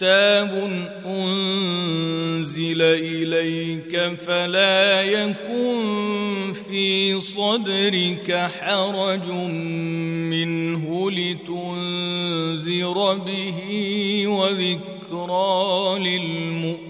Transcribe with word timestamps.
كتاب 0.00 0.52
أنزل 1.06 2.82
إليك 2.82 4.14
فلا 4.16 5.02
يكن 5.02 6.52
في 6.68 7.20
صدرك 7.20 8.50
حرج 8.60 9.28
منه 10.32 11.10
لتنذر 11.10 12.98
به 13.14 13.58
وذكرى 14.26 15.98
للمؤمنين 15.98 16.89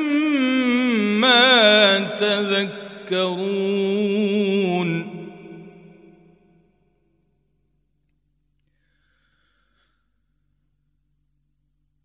ما 1.21 1.99
تذكرون. 2.17 3.61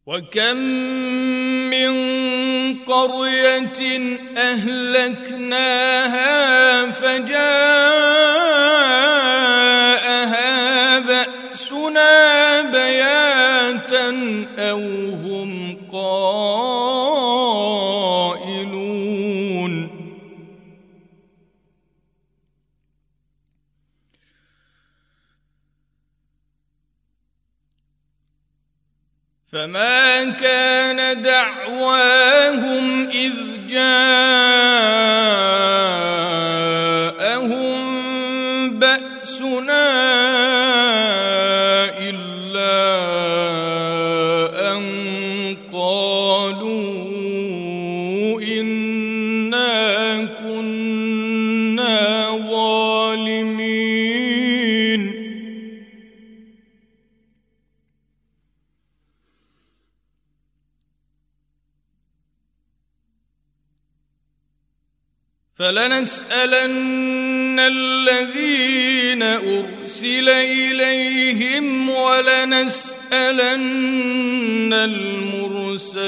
وكم 0.07 0.57
من 1.71 1.95
قرية 2.85 3.81
أهلكناها 4.37 5.87
فجاءها 6.91 7.37
بأسنا 10.99 12.63
بياتا 12.63 14.09
أو 14.59 14.81
فما 29.57 30.25
كان 30.31 31.23
دعواهم 31.23 33.11
إذ 33.11 33.33
جاءهم 33.69 35.56
فلنسألن 65.67 67.59
الذين 67.59 69.23
أرسل 69.23 70.29
إليهم 70.29 71.91
ولنسألن 71.91 73.13
المرسلين. 74.73 76.07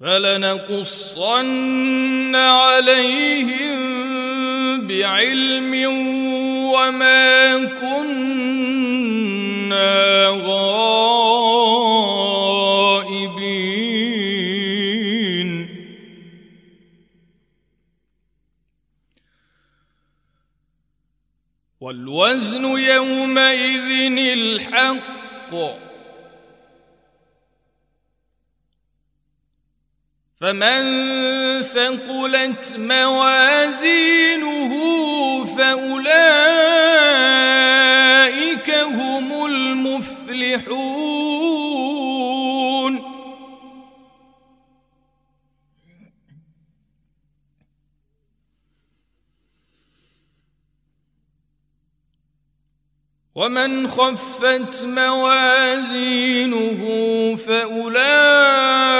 فلنقصن 0.00 1.30
عليهم 2.34 3.80
بعلم 4.86 5.74
وما 6.80 7.64
كنا 7.64 8.40
غائبين. 10.26 10.70
والوزن 21.80 22.64
يومئذ 22.64 24.18
الحق. 24.18 25.54
فمن 30.40 30.82
ثقلت 31.62 32.76
موازينه 32.76 34.72
فأولئك 35.60 37.00
هم 38.70 39.46
المفلحون 39.46 41.10
ومن 53.34 53.88
خفت 53.88 54.84
موازينه 54.84 56.80
فأولئك 57.36 58.90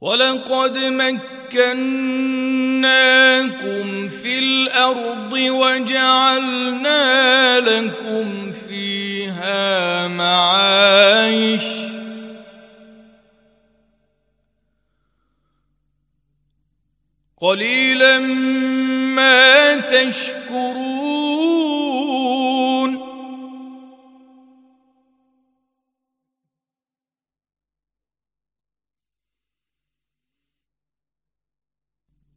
ولقد 0.00 0.76
مكناكم 1.46 2.88
في 4.08 4.38
الأرض 4.38 5.32
وجعلنا 5.32 7.00
لكم 7.60 8.52
فيها 8.52 10.08
معايش. 10.08 11.62
قليلا 17.40 18.18
ما 19.14 19.76
تشكرون 19.76 21.05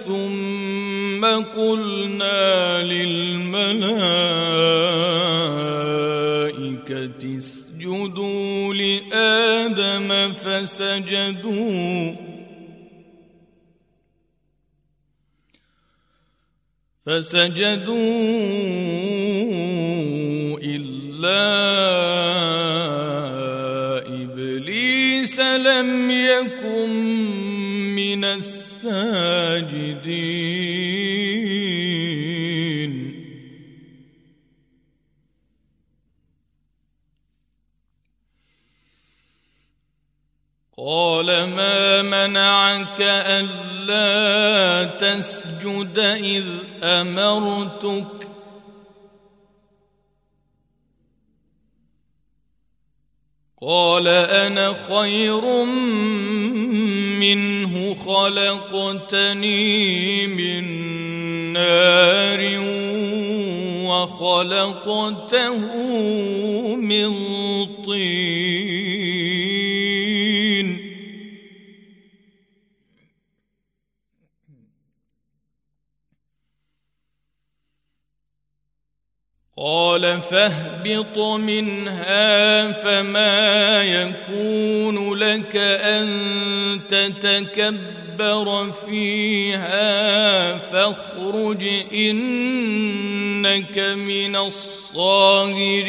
ثم 0.06 1.24
قلنا 1.56 2.82
للملائكة 2.82 3.76
اسجدوا 7.36 8.74
لآدم 8.74 10.34
فسجدوا. 10.34 12.14
فسجدوا 17.06 18.08
إلا 20.62 22.37
لم 25.40 26.10
يكن 26.10 26.90
من 27.94 28.24
الساجدين. 28.24 29.88
قال 40.78 41.26
ما 41.26 42.02
منعك 42.02 43.00
ألا 43.00 44.84
تسجد 44.96 45.98
إذ 45.98 46.46
أمرتك؟ 46.82 48.37
قال 53.62 54.08
أنا 54.08 54.72
خير 54.72 55.64
منه 57.18 57.94
خلقتني 57.94 59.46
من 60.26 60.64
نار 61.52 62.60
وخلقته 63.88 65.58
من 66.76 67.14
طين. 67.84 68.87
قال 79.60 80.22
فاهبط 80.22 81.18
منها 81.18 82.72
فما 82.72 83.82
يكون 83.82 85.14
لك 85.14 85.56
أن 85.56 86.08
تتكبر 86.88 88.72
فيها 88.72 90.58
فاخرج 90.58 91.64
إنك 91.92 93.78
من 93.78 94.36
الصاغرين 94.36 95.88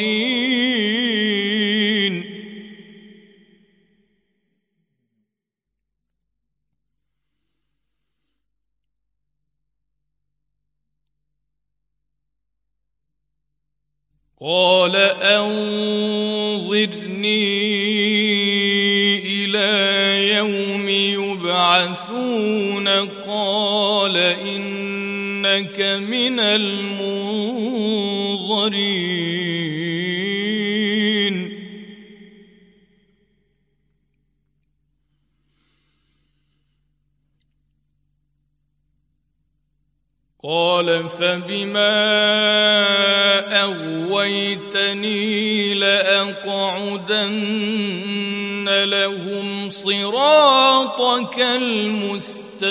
قال 14.42 14.96
أنظرني 15.20 16.00
إلى 19.44 20.28
يوم 20.34 20.88
يبعثون 21.38 22.88
قال 22.88 24.16
إنك 24.16 25.80
من 26.08 26.40
المنظرين. 26.40 27.00
قال 40.42 41.08
فبما 41.08 41.92
أغويتني 43.62 45.20
لأقعدن 45.74 47.40
لهم 48.84 49.70
صراطك 49.70 51.40
المستقيم. 51.40 52.70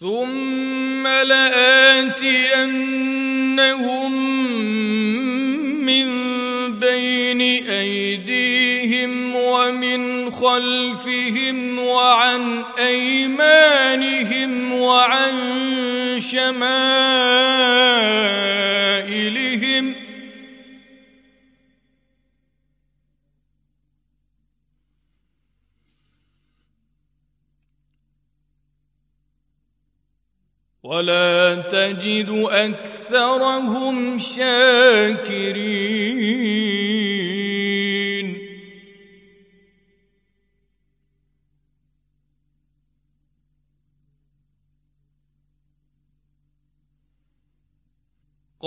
ثم 0.00 1.06
لآتينهم 7.34 9.36
ومن 9.36 10.30
خلفهم 10.30 11.78
وعن 11.78 12.64
أيمانهم 12.78 14.72
وعن 14.72 15.34
شمائلهم 16.20 16.70
ولا 30.82 31.62
تجد 31.70 32.30
أكثرهم 32.50 34.18
شاكرين. 34.18 35.10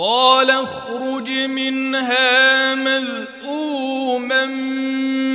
قال 0.04 0.50
اخرج 0.50 1.30
منها 1.30 2.74
مذءوما 2.74 4.46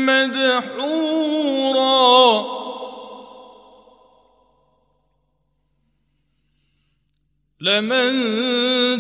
مدحورا. 0.06 1.40
لمن 7.62 8.12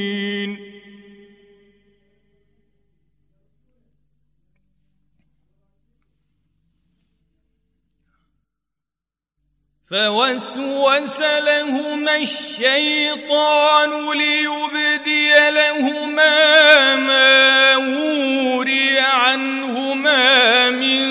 فوسوس 9.91 11.19
لهما 11.19 12.17
الشيطان 12.17 13.89
ليبدي 14.17 15.33
لهما 15.49 16.95
ما 16.95 17.77
وري 17.77 18.99
عنهما 18.99 20.69
من 20.69 21.01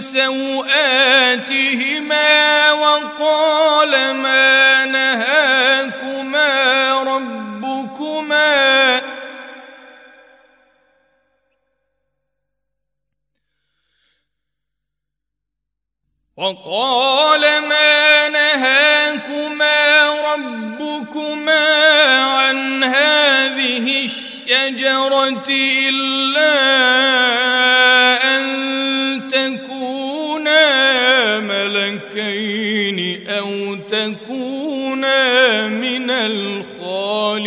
سوآتهما 0.00 1.02
وقال 2.72 4.14
ما 4.14 4.75
وقال 16.36 17.40
ما 17.40 18.28
نهاكما 18.28 20.08
ربكما 20.34 21.64
عن 22.24 22.84
هذه 22.84 24.04
الشجرة 24.04 25.44
إلا 25.48 26.52
أن 28.36 28.44
تكونا 29.32 30.60
ملكين 31.40 33.28
أو 33.28 33.74
تكونا 33.74 35.66
من 35.68 36.10
الخالدين. 36.10 37.46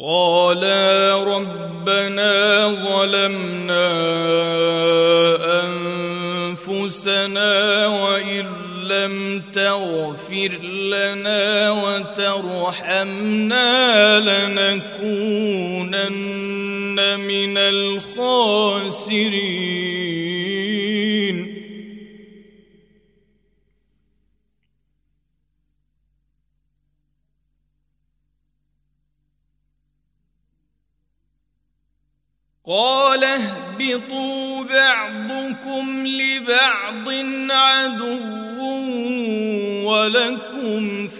قالا 0.00 1.24
ربنا 1.24 2.68
ظلمنا 2.68 3.88
أنفسنا 6.54 7.86
وإن 7.86 8.46
لم 8.84 9.42
تغفر 9.52 10.52
لنا 10.62 11.70
وترحمنا 11.70 13.60
لنكونن 14.20 16.08
من 17.20 17.58
الخاسرين. 17.58 19.57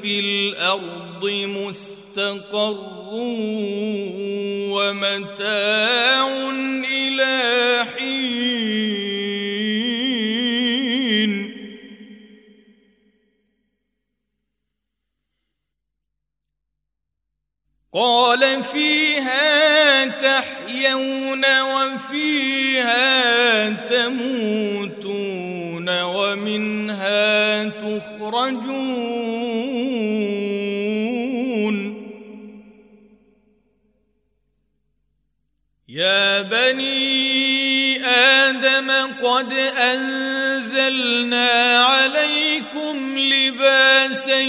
في 0.01 0.21
الأرض 0.21 1.25
مستقر 1.25 3.09
ومتاع 4.75 6.29
إلى 6.85 7.85
حين. 7.97 8.69
قال 17.95 18.63
فيها 18.63 20.05
تحيون 20.05 21.45
وفيها 21.63 23.07
تموتون 23.87 25.09
ومنها 26.03 27.69
تخرجون. 27.69 29.18
يا 35.99 36.43
بني 36.43 38.07
آدم 38.07 38.91
قد 39.23 39.53
أنزلنا 39.93 41.51
عليكم 41.79 43.19
لباسا 43.19 44.41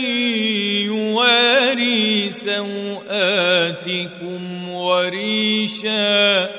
يواري 0.85 2.31
سوآتكم 2.31 3.49
وريشا 4.69 6.49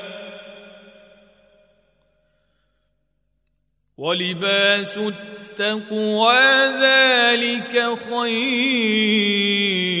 ولباس 3.97 4.97
التقوى 4.97 6.39
ذلك 6.81 7.93
خير 8.09 10.00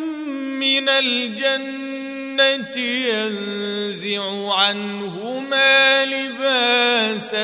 من 0.79 0.89
الجنة 0.89 2.77
ينزع 2.77 4.53
عنهما 4.53 6.05
لباسهما. 6.05 7.41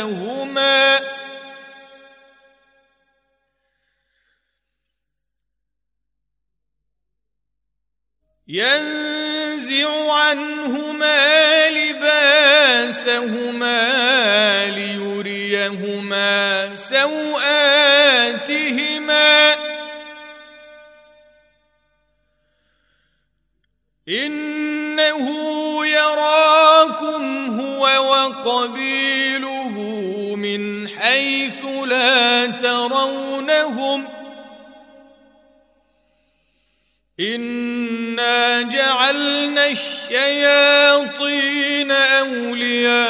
ينزع 8.48 10.14
عنهما 10.14 11.70
لباسهما 11.70 13.08
ليريهما 14.68 16.76
سوآتهما. 16.76 17.38
إنه 24.10 25.26
يراكم 25.86 27.60
هو 27.60 27.84
وقبيله 27.84 29.72
من 30.36 30.88
حيث 30.88 31.66
لا 31.66 32.46
ترونهم 32.46 34.04
ۖ. 34.04 34.08
إنا 37.20 38.62
جعلنا 38.62 39.68
الشياطين 39.68 41.12
أولياء 41.92 43.08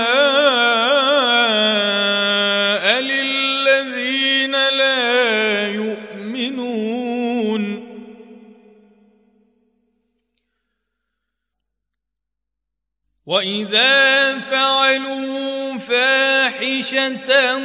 واذا 13.27 14.39
فعلوا 14.39 15.77
فاحشه 15.77 17.59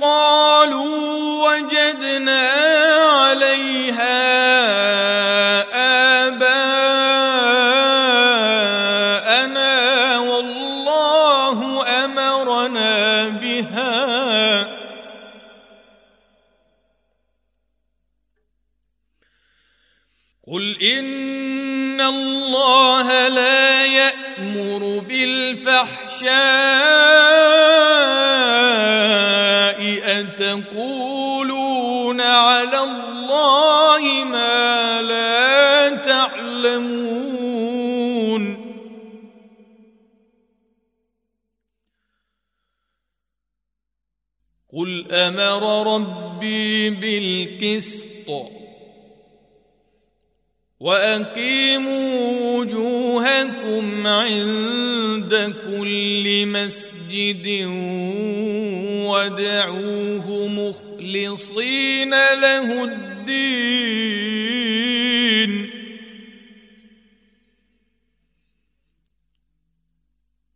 قالوا 0.00 1.48
وجدنا 1.48 2.50
عليها 3.12 4.16
بالفحشاء 25.00 26.36
اتقولون 30.20 32.20
على 32.20 32.78
الله 32.78 34.24
ما 34.24 35.02
لا 35.02 35.96
تعلمون. 35.96 37.26
قل 44.72 45.12
أمر 45.12 45.94
ربي 45.94 46.90
بالقسط. 46.90 48.65
وأقيموا 50.80 52.60
وجوهكم 52.60 54.06
عند 54.06 55.54
كل 55.64 56.46
مسجد 56.46 57.64
وادعوه 59.06 60.48
مخلصين 60.48 62.10
له 62.10 62.84
الدين. 62.84 64.26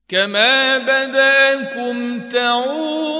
كما 0.09 0.78
بدأكم 0.78 2.28
تعودون 2.28 3.19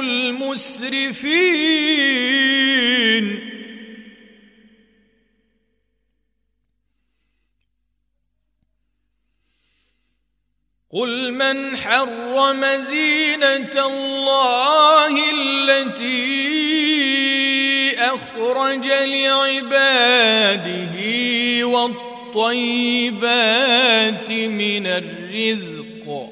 المسرفين. 0.00 1.56
قل 10.92 11.32
من 11.32 11.76
حرم 11.76 12.64
زينة 12.80 13.86
الله 13.86 15.14
التي 15.30 16.36
أخرج 17.98 18.86
لعباده 18.86 19.66
والطيبات 21.66 23.10
من 24.30 24.86
الرزق. 24.86 26.30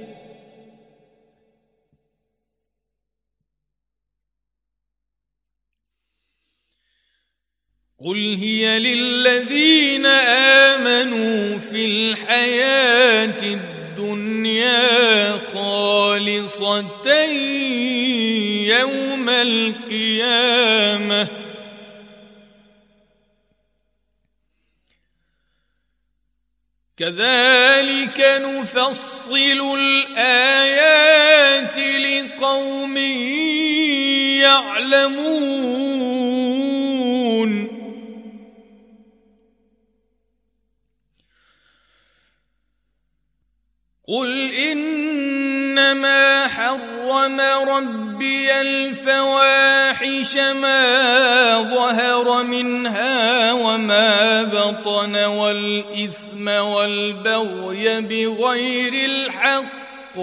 قل 8.04 8.36
هي 8.40 8.78
للذين 8.78 10.06
امنوا 10.76 11.58
في 11.58 11.86
الحياة 11.86 13.42
الدنيا 13.42 15.38
خالصه 15.38 16.80
يوم 18.78 19.28
القيامه 19.28 21.28
كذلك 26.96 28.40
نفصل 28.42 29.76
الايات 29.78 31.78
لقوم 31.78 32.96
يعلمون 34.42 35.93
قل 44.08 44.52
انما 44.52 46.46
حرم 46.48 47.40
ربي 47.40 48.60
الفواحش 48.60 50.36
ما 50.36 51.62
ظهر 51.74 52.42
منها 52.42 53.52
وما 53.52 54.42
بطن 54.42 55.16
والاثم 55.16 56.48
والبغي 56.48 58.00
بغير 58.00 58.94
الحق 58.94 60.18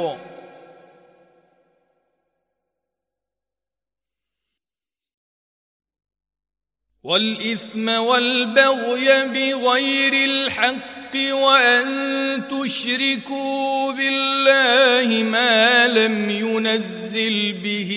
والاثم 7.03 7.89
والبغي 7.89 9.25
بغير 9.25 10.13
الحق 10.13 11.00
وأن 11.15 12.41
تشركوا 12.47 13.91
بالله 13.91 15.23
ما 15.23 15.87
لم 15.87 16.29
ينزل 16.29 17.51
به 17.63 17.91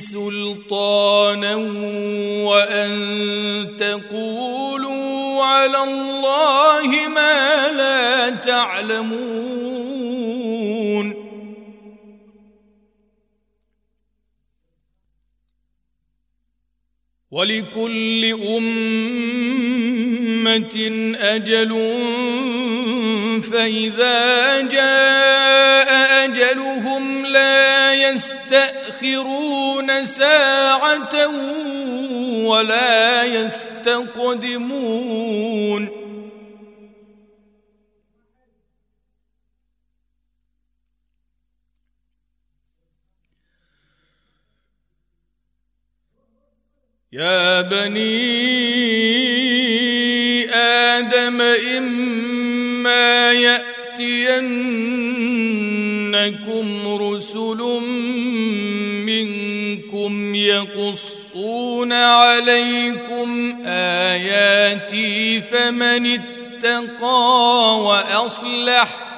سلطانا 0.00 1.54
وأن 2.44 2.90
تقولوا 3.78 5.44
على 5.44 5.82
الله 5.82 7.08
ما 7.08 7.68
لا 7.68 8.30
تعلمون 8.30 9.79
ولكل 17.30 18.24
أمة 18.58 19.06
أجل 21.20 21.70
فإذا 23.52 24.60
جاء 24.60 25.90
أجلهم 26.24 27.26
لا 27.26 27.94
يستأخرون 27.94 30.04
ساعة 30.04 31.26
ولا 32.46 33.24
يستقدمون 33.24 34.80
يا 47.12 47.60
بني 47.60 48.10
آدم 50.54 51.40
إما 51.40 53.32
يأتينكم 53.32 54.58
رسل 57.02 57.80
منكم 59.06 60.34
يقصون 60.34 61.92
عليكم 61.92 63.56
آياتي 63.66 65.40
فمن 65.40 66.06
اتقى 66.06 67.78
وأصلح 67.80 69.10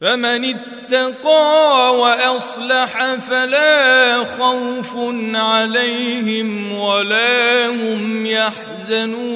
فمن 0.00 0.44
اتقى 0.44 1.94
وأصلح 1.98 3.14
فلا 3.14 4.24
خوف 4.24 4.96
عليهم 5.34 6.72
ولا 6.72 7.66
هم 7.66 8.26
يحزنون 8.26 9.28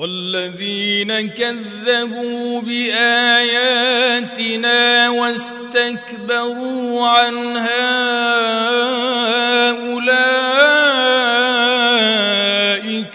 والذين 0.00 1.28
كذبوا 1.30 2.60
بآياتنا 2.60 3.98
واستكبروا 5.08 7.06
عنها 7.08 7.90
أولئك 9.70 10.30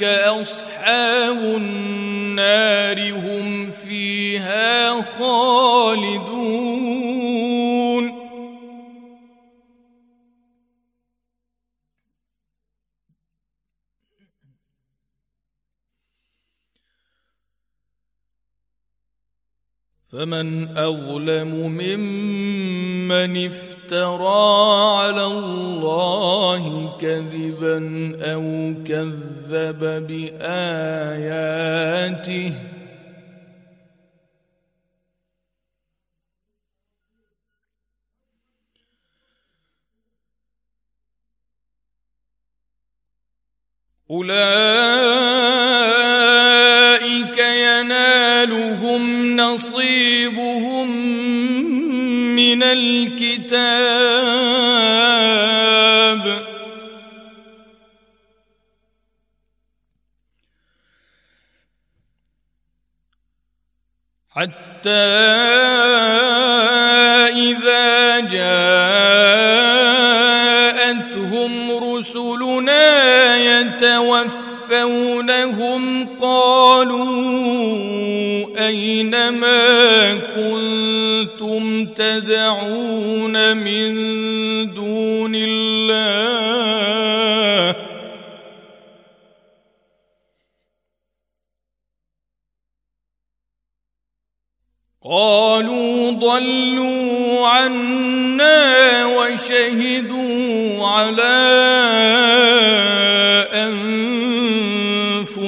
أصحاب 0.04 1.38
النار 1.38 3.12
هم 3.12 3.72
فيها 3.72 5.02
خالدون. 5.02 6.35
فمن 20.16 20.78
أظلم 20.78 21.52
ممن 21.68 23.46
افترى 23.46 24.46
على 24.98 25.26
الله 25.26 26.96
كذبا 26.98 27.78
أو 28.22 28.74
كذب 28.86 29.80
بآياته 30.08 31.16
أولئك 44.12 44.36
ينالهم 47.38 49.36
نصيبهم 49.38 50.90
من 52.36 52.64
الكتاب. 52.64 53.86
حتى 64.30 65.36
يتوفونهم 74.86 76.08
قالوا 76.22 77.06
اين 78.68 79.30
ما 79.30 80.14
كنتم 80.16 81.86
تدعون 81.86 83.58
من 83.58 83.94
دون 84.74 85.36
الله 85.36 86.26
قالوا 95.04 96.12
ضلوا 96.12 97.48
عنا 97.48 99.06
وشهدوا 99.06 100.88
على 100.88 102.15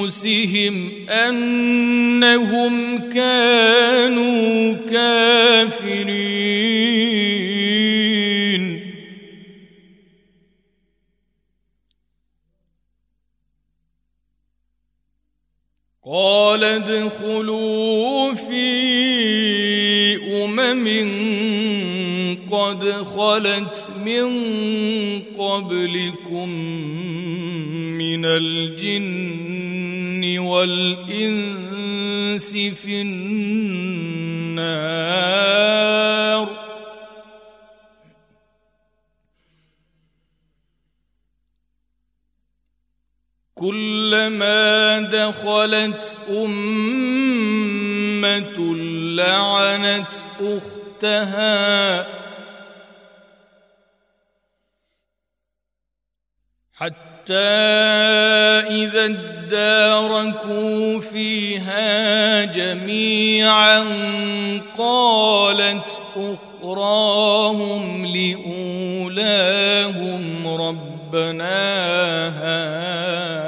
أنفسهم 0.08 1.08
أنهم 1.08 2.74
كانوا 3.08 4.72
كافرين. 4.90 6.28
قال 16.04 16.64
ادخلوا 16.64 18.34
في 18.34 18.68
أمم 20.44 20.88
قد 22.50 22.90
خلت 22.90 23.88
من 24.04 24.28
قبلكم 25.36 26.48
من 27.98 28.24
الجن 28.24 29.47
والإنس 30.38 32.08
في 32.56 33.02
النار. 33.02 34.58
كلما 43.54 45.00
دخلت 45.00 46.16
أمة 46.30 47.78
لعنت 49.16 50.14
أختها 50.40 52.27
حتى 56.78 57.34
إذا 58.70 59.04
اداركوا 59.04 61.00
فيها 61.00 62.44
جميعا 62.44 63.78
قالت 64.78 66.02
أخراهم 66.16 68.06
لأولاهم 68.06 69.36
ربنا 70.46 71.58
هؤلاء 72.28 73.47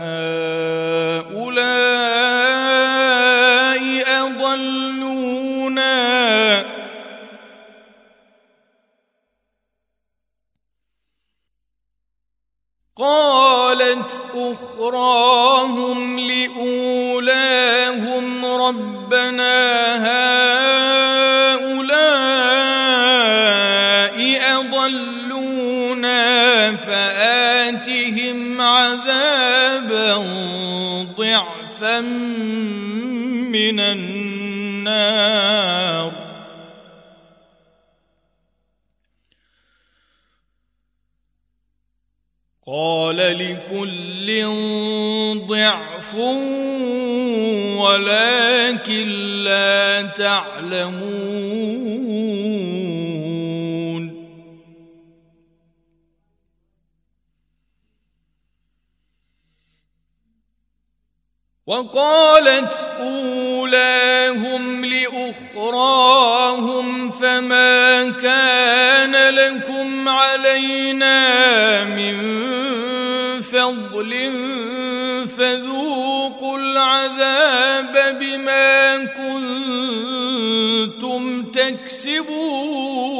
قالت 13.00 14.22
أخراهم 14.34 16.18
لأولاهم 16.18 17.64
ربنا 18.44 19.56
هؤلاء 20.06 20.50
أضلونا 24.58 26.20
فآتهم 26.76 28.60
عذابا 28.60 30.16
ضعفا 31.16 32.00
من 33.50 33.80
النار. 33.80 35.39
قال 43.40 44.26
لكل 44.26 44.28
ضعف 45.46 46.14
ولكن 47.78 49.08
لا 49.44 50.02
تعلمون. 50.16 51.40
وقالت 61.66 62.74
أولاهم 63.00 64.84
لأخراهم 64.84 66.30
فما 67.10 68.10
كان 68.10 69.34
لكم 69.34 70.08
علينا 70.08 71.84
من 71.84 72.59
فضل 73.60 74.12
فذوقوا 75.28 76.58
العذاب 76.58 78.18
بما 78.20 78.96
كنتم 80.86 81.22
تكسبون. 81.42 83.19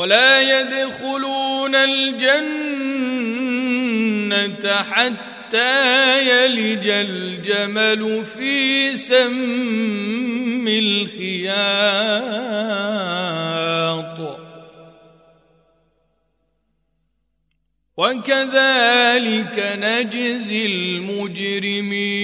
ولا 0.00 0.60
يدخلون 0.60 1.74
الجنة 1.74 2.32
حتى 4.82 6.18
يلج 6.28 6.88
الجمل 6.88 8.24
في 8.24 8.94
سم 8.96 10.68
الخياط. 10.68 11.60
وكذلك 17.96 19.56
نجزي 19.78 20.66
المجرمين. 20.66 22.20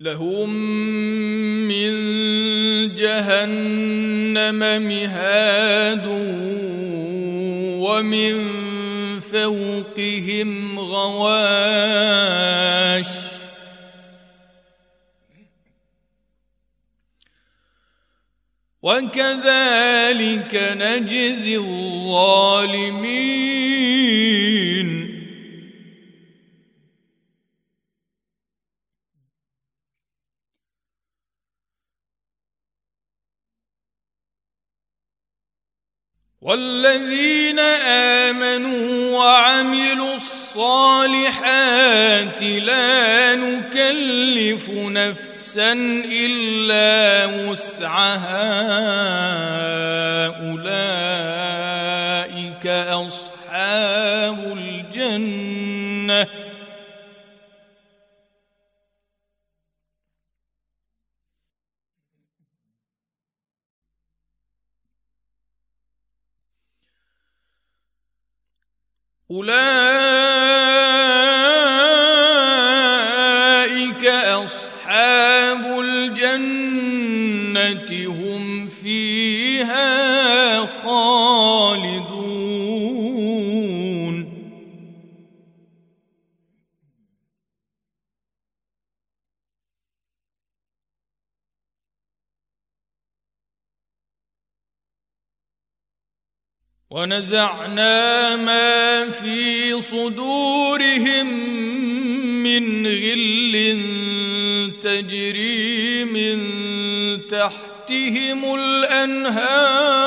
لهم 0.00 0.50
من 1.68 1.92
جهنم 2.94 4.58
مهاد 4.82 6.06
ومن 7.76 8.60
فوقهم 9.20 10.78
غواش 10.80 11.20
وكذلك 18.82 20.54
نجزي 20.54 21.56
الظالمين 21.56 23.10
والذين 36.50 37.58
آمنوا 38.28 39.18
وعملوا 39.18 40.14
الصالحات 40.14 41.62
لا 42.42 43.34
نكلف 43.34 44.70
نفسا 44.70 45.72
إلا 46.12 47.26
وسعها. 47.26 48.46
أولئك 50.26 51.86
أصحاب 52.66 54.58
الجنة. 54.58 56.49
أولئك 69.30 69.50
أصحاب 74.06 75.80
الجنة 75.80 77.10
هم 78.06 78.68
فيها 78.68 80.58
خالدون. 80.66 81.29
ونزعنا 96.90 98.36
ما 98.36 99.10
في 99.10 99.80
صدورهم 99.80 101.26
من 102.42 102.86
غل 102.86 103.54
تجري 104.82 106.04
من 106.04 106.38
تحتهم 107.28 108.54
الأنهار. 108.54 110.00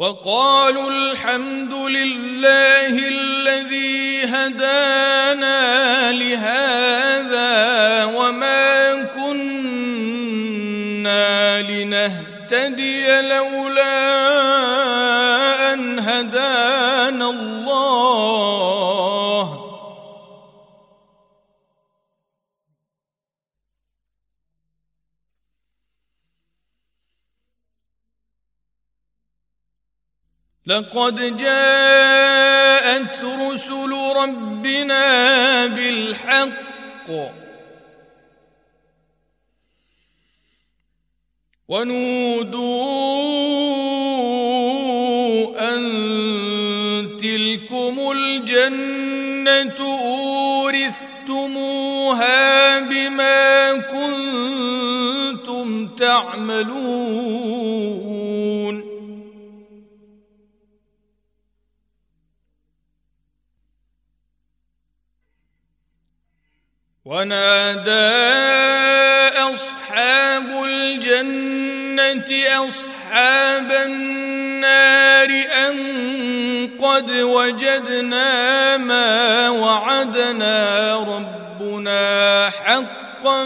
وقالوا 0.00 0.90
الحمد 0.90 1.72
لله 1.72 3.08
الذي 3.08 4.24
هدانا 4.24 6.12
لهذا 6.12 8.04
وما 8.04 8.94
كنا 9.12 10.02
لنهتدي 11.62 13.20
لولا 13.20 14.12
أن 15.72 15.98
هدانا 15.98 17.30
الله. 17.30 18.89
لقد 30.70 31.36
جاءت 31.36 33.24
رسل 33.24 33.92
ربنا 34.16 35.66
بالحق 35.66 37.10
ونودوا 41.68 42.70
أن 45.74 45.80
تلكم 47.20 48.12
الجنة 48.12 49.80
أورثتموها 50.60 51.50
بما 52.80 53.72
كنتم 53.72 55.66
تعملون 55.86 57.30
ونادى 67.10 67.90
أصحاب 69.50 70.64
الجنة 70.64 72.30
أصحاب 72.66 73.72
النار 73.72 75.28
أن 75.66 75.76
قد 76.78 77.10
وجدنا 77.10 78.76
ما 78.76 79.48
وعدنا 79.50 80.94
ربنا 80.96 82.50
حقا 82.50 83.44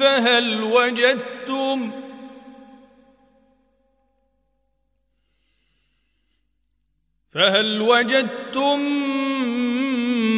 فهل 0.00 0.62
وجدتم؟ 0.62 1.90
فهل 7.34 7.80
وجدتم 7.80 8.80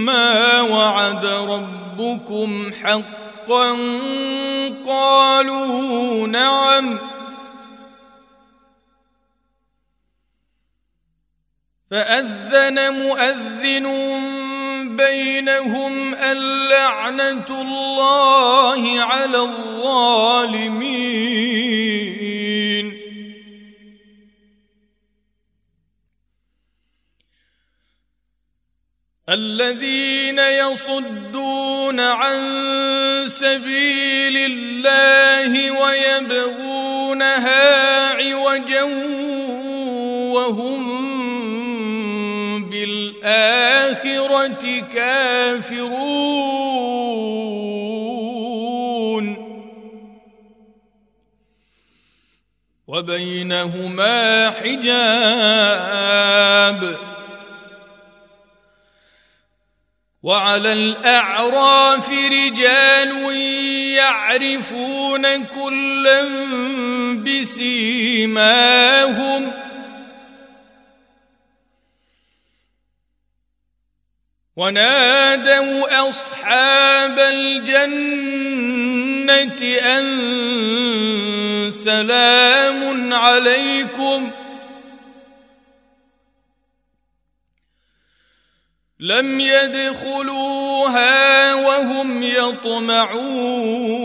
ما 0.08 0.60
وعد 0.60 1.24
ربكم 1.24 2.72
حقا 2.82 3.70
قالوا 4.86 6.26
نعم. 6.26 6.98
فأذن 11.90 12.92
مؤذن 12.92 13.86
بينهم 14.96 16.14
اللعنة 16.14 17.60
الله 17.60 19.02
على 19.02 19.38
الظالمين. 19.38 20.88
الذين 29.28 30.38
يصدون 30.38 32.00
عن 32.00 32.38
سبيل 33.26 34.36
الله 34.36 35.80
ويبغونها 35.80 37.58
عوجا 38.12 38.82
وهم 40.32 40.98
بالآخرة 42.70 44.64
كافرون. 44.94 45.98
وبينهما 52.88 54.50
حجاب. 54.50 55.68
وعلى 60.22 60.72
الأعراف 60.72 62.10
رجال 62.10 63.32
يعرفون 63.96 65.44
كلا 65.44 66.22
بسيماهم. 67.24 68.62
ونادوا 74.56 76.08
أصحاب 76.08 77.18
الجنة 77.18 78.38
أن 79.78 80.04
سلام 81.70 83.14
عليكم. 83.14 84.30
لم 89.00 89.40
يدخلوها 89.40 91.08
وهم 91.54 92.22
يطمعون. 92.22 93.98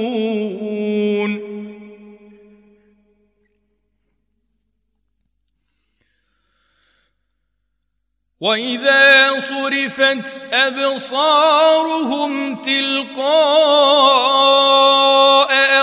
وإذا 8.43 9.39
صرفت 9.39 10.41
أبصارهم 10.53 12.32
تلقاء 12.56 13.23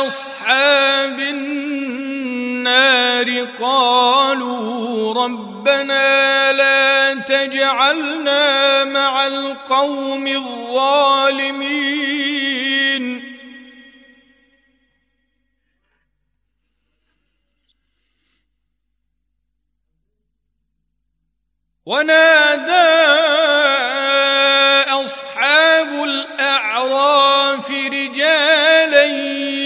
أصحاب 0.06 1.20
النار 1.20 2.20
قالوا 3.60 5.14
ربنا 5.24 6.52
لا 6.52 6.99
تجعلنا 7.30 8.84
مع 8.84 9.26
القوم 9.26 10.26
الظالمين. 10.26 11.70
ونادى 21.86 22.90
أصحاب 25.04 26.04
الأعراف 26.04 27.70
رجالا 27.70 29.04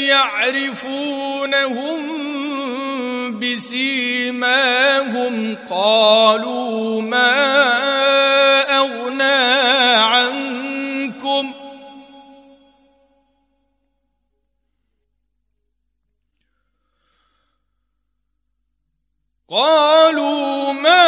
يعرفونهم 0.08 2.00
بسيماهم 4.44 5.56
قالوا 5.70 7.02
ما 7.02 7.32
اغنى 8.78 9.44
عنكم 10.04 11.52
قالوا 19.48 20.72
ما 20.72 21.04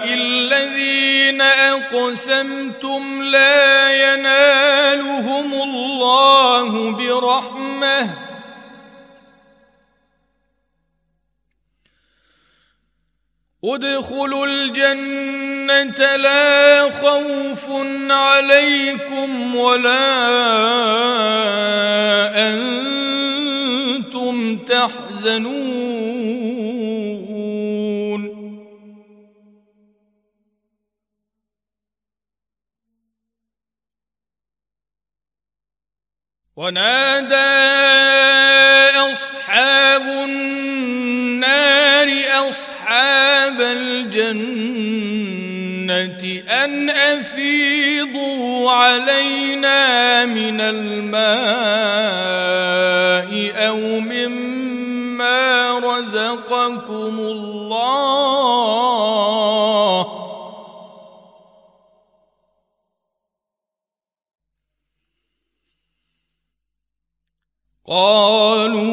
الذين 0.05 1.41
أقسمتم 1.41 3.23
لا 3.23 3.93
ينالهم 4.13 5.53
الله 5.53 6.91
برحمة. 6.91 8.23
ادخلوا 13.65 14.47
الجنة 14.47 16.17
لا 16.17 16.91
خوف 16.91 17.71
عليكم 18.11 19.57
ولا 19.57 20.33
أنتم 22.33 24.35
تحزنون. 24.59 26.03
ونادى 36.57 37.35
أصحاب 39.13 40.03
النار 40.03 42.09
أصحاب 42.49 43.61
الجنة 43.61 44.83
أن 46.49 46.91
أفيضوا 46.91 47.62
علينا 48.71 50.25
من 50.27 50.61
الماء 50.61 51.23
أو 53.69 54.01
مما 54.01 55.79
رزقكم 55.79 57.19
الله. 57.19 57.83
قالوا 67.87 68.93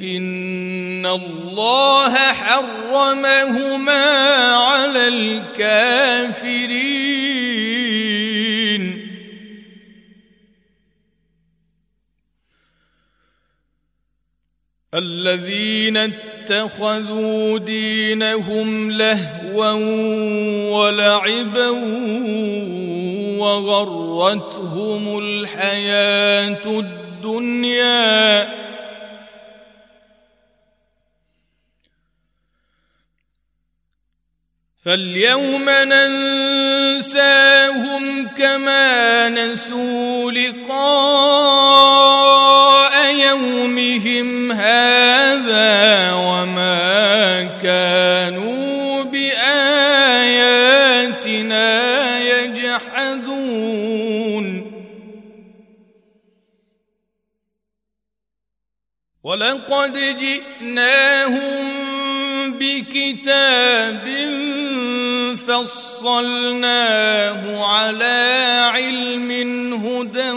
إن 0.00 1.06
الله 1.06 2.14
حرمهما 2.32 4.25
الذين 15.26 15.96
اتخذوا 15.96 17.58
دينهم 17.58 18.90
لهوا 18.90 19.72
ولعبا 20.70 21.68
وغرتهم 23.38 25.18
الحياة 25.18 26.66
الدنيا. 26.66 28.46
فاليوم 34.84 35.70
ننساهم 35.70 37.24
كما 38.28 39.28
نسوا 39.28 40.32
لقاء 40.32 41.45
ولقد 59.46 60.16
جئناهم 60.16 61.64
بكتاب 62.58 64.06
فصلناه 65.46 66.84
على 67.64 68.26
علم 68.74 69.30
هدى 69.74 70.30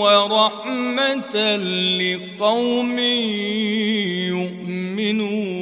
ورحمة 0.00 1.56
لقوم 2.00 2.98
يؤمنون. 4.28 5.53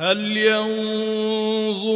هل 0.00 0.36
ينظرون 0.36 1.88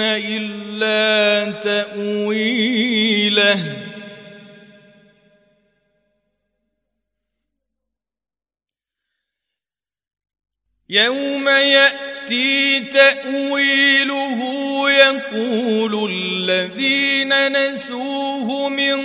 إلا 0.00 1.50
تأويله؟ 1.60 3.58
يوم 10.88 11.48
يأتي 11.48 12.80
تأويله 12.80 14.40
يقول 14.90 16.10
الذين 16.12 17.52
نسوه 17.52 18.68
من 18.68 18.98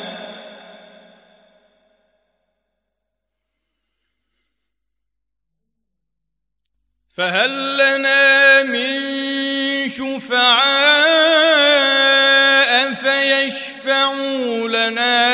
فهل 7.16 7.78
لنا 7.78 8.62
من 8.62 8.98
شفعاء 9.88 11.26
فيشفعوا 12.94 14.68
لنا؟ 14.68 15.26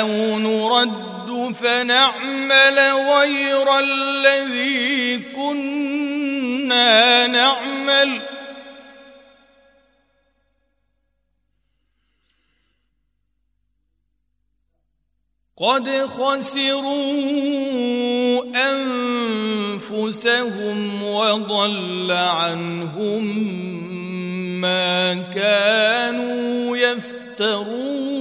أو 0.00 0.38
نرد 0.38 1.10
فنعمل 2.50 2.92
غير 2.92 3.78
الذي 3.78 5.18
كنا 5.18 7.26
نعمل. 7.26 8.22
قد 15.56 16.06
خسروا 16.06 16.90
أنفسهم 19.76 21.02
وضل 21.02 22.10
عنهم 22.10 23.24
ما 24.60 25.14
كانوا 25.34 26.76
يفترون. 26.76 28.19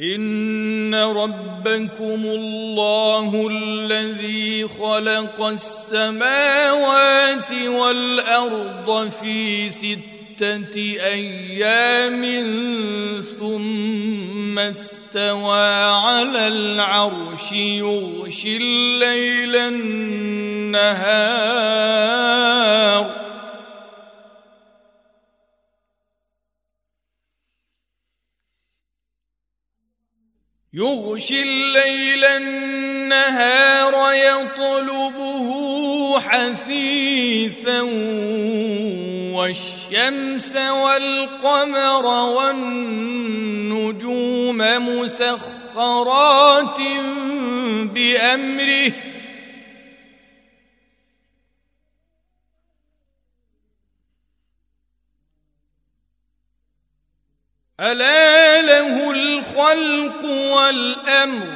ان 0.00 0.94
ربكم 0.94 2.22
الله 2.26 3.48
الذي 3.50 4.68
خلق 4.68 5.42
السماوات 5.42 7.52
والارض 7.52 9.08
في 9.08 9.70
سته 9.70 10.76
أيام 11.00 12.22
ثم 13.40 14.58
استوى 14.58 15.68
على 16.04 16.48
العرش 16.48 17.52
يغشي 17.52 18.56
الليل 18.56 19.56
النهار 19.56 21.06
يغشي 30.76 31.42
الليل 31.42 32.24
النهار 32.24 34.14
يطلبه 34.14 35.50
حثيثا 36.20 37.80
والشمس 39.32 40.56
والقمر 40.56 42.06
والنجوم 42.36 43.58
مسخرات 44.58 46.78
بأمره 47.94 48.92
ألا 57.80 58.62
له 58.62 59.10
الخلق 59.10 60.24
والأمر؟ 60.24 61.46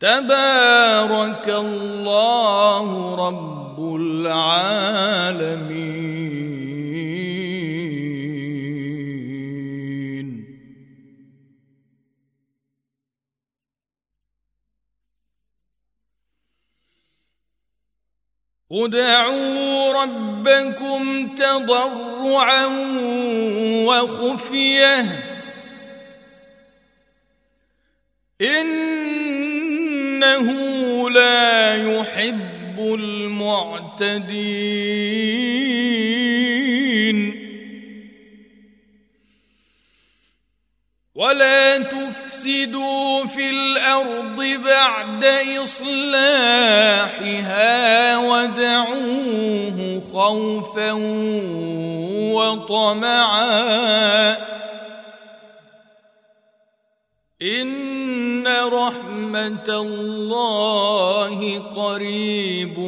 تبارك 0.00 1.48
الله 1.48 3.16
رب 3.28 3.96
العالمين. 3.96 4.74
ادعوا 18.74 20.02
ربكم 20.02 21.28
تضرعا 21.34 22.66
وخفية. 23.86 25.24
إنه 28.40 28.70
لا 31.10 31.74
يحب 31.74 32.78
المعتدين. 32.78 34.64
ولا 41.14 41.78
تفسدوا 41.78 43.26
في 43.26 43.50
الأرض 43.50 44.42
بعد 44.66 45.24
إصلاحها 45.62 46.18
ودعوه 48.18 50.02
خوفا 50.12 50.92
وطمعا. 52.34 54.36
إن 57.42 58.46
رحمة 58.72 59.68
الله 59.68 61.58
قريب 61.58 62.78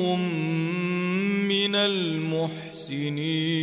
من 1.46 1.74
المحسنين. 1.74 3.56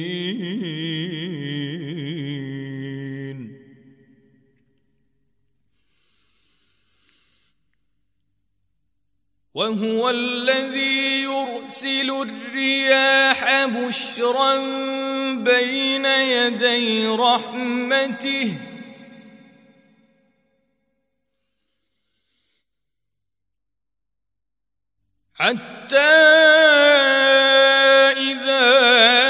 وهو 9.53 10.09
الذي 10.09 11.23
يرسل 11.23 12.09
الرياح 12.09 13.65
بشرا 13.65 14.55
بين 15.35 16.05
يدي 16.05 17.07
رحمته. 17.07 18.57
حتى 25.35 25.97
إذا 28.17 29.22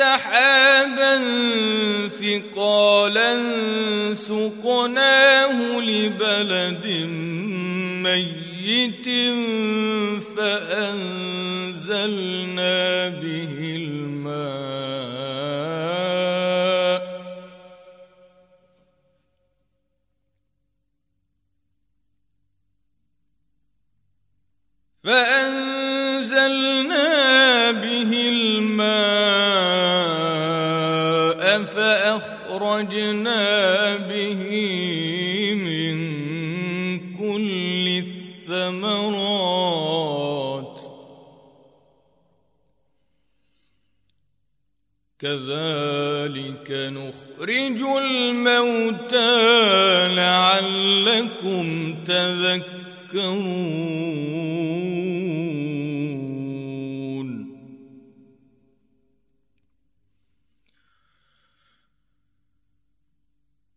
سحابا 0.00 1.14
ثقالا 2.08 3.32
سقناه 4.14 5.80
لبلد 5.80 6.86
ميت 8.04 9.08
فأنزلنا 10.36 11.18
به 13.08 13.52
الماء. 13.80 14.60
فأنزلنا 25.04 26.40
به 27.70 28.10
الماء. 28.28 29.29
فأخرجنا 32.70 33.96
به 33.96 34.42
من 35.54 35.96
كل 37.18 38.02
الثمرات. 38.48 39.10
كذلك 45.20 46.70
نخرج 46.70 47.80
الموتى 48.02 49.38
لعلكم 50.14 51.66
تذكرون. 52.04 52.90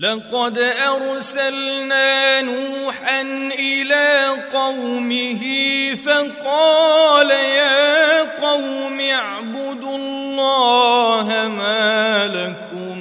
لقد 0.00 0.58
أرسلنا 0.58 2.40
نوحا 2.42 3.20
إلى 3.58 4.28
قومه 4.52 5.42
فقال 5.94 7.30
يا 7.30 8.22
قوم 8.22 9.00
اعبدوا 9.00 9.96
الله 9.96 11.48
ما 11.48 12.26
لكم 12.26 12.98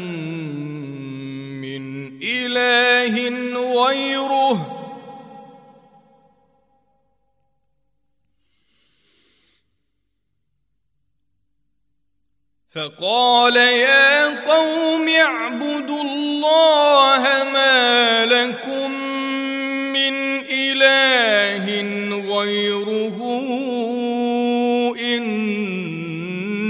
من 1.62 2.08
إله 2.24 3.30
غيره. 3.84 4.79
فقال 12.76 13.56
يا 13.56 14.46
قوم 14.46 15.08
اعبدوا 15.08 16.02
الله 16.02 17.24
ما 17.54 18.26
لكم 18.26 18.92
من 19.94 20.44
إله 20.52 21.66
غيره 22.36 23.18
إني 25.00 26.66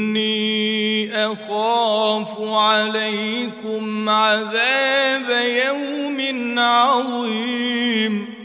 أخاف 1.26 2.41
عليكم 2.41 4.10
عذاب 4.10 5.30
يوم 5.68 6.60
عظيم. 6.60 8.39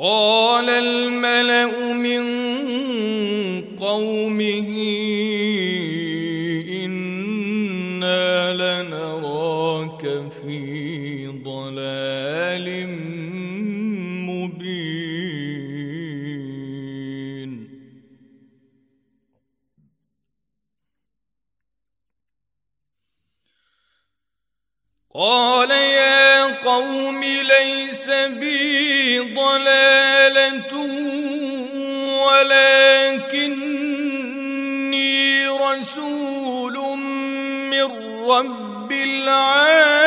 قال 0.00 0.68
الملأ 0.70 1.92
من 1.92 2.22
قومه 3.76 4.70
إنا 6.84 8.52
لنراك 8.54 10.02
في 10.42 11.26
ضلال 11.26 12.88
مبين. 14.30 15.08
قال 25.14 25.70
يا 25.70 26.62
قوم 26.64 27.24
ليس 27.24 27.87
بي 28.10 29.18
ضلالة 29.34 30.72
ولكني 32.26 33.58
رسول 35.48 36.76
من 37.70 37.88
رب 38.30 38.92
العالمين. 38.92 39.98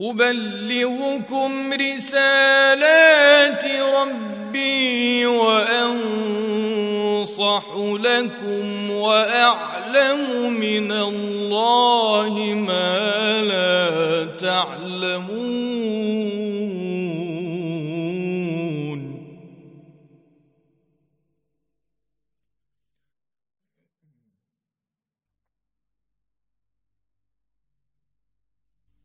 أبلغكم 0.00 1.72
رسالات 1.72 3.64
ربي 3.66 5.26
أنصح 7.32 7.64
لكم 7.76 8.90
وأعلم 8.90 10.52
من 10.60 10.92
الله 10.92 12.54
ما 12.54 13.38
لا 13.42 14.24
تعلمون. 14.36 15.72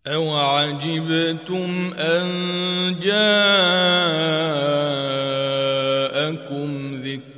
أو 0.08 0.36
عجبتم 0.36 1.94
ان 1.94 3.00
جاءكم 3.00 4.28
ذكر 6.96 7.38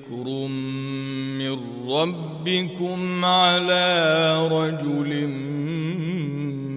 ربكم 1.89 3.25
على 3.25 4.47
رجل 4.51 5.27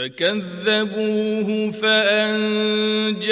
فكذبوه 0.00 1.70
فأنجيناه 1.70 3.22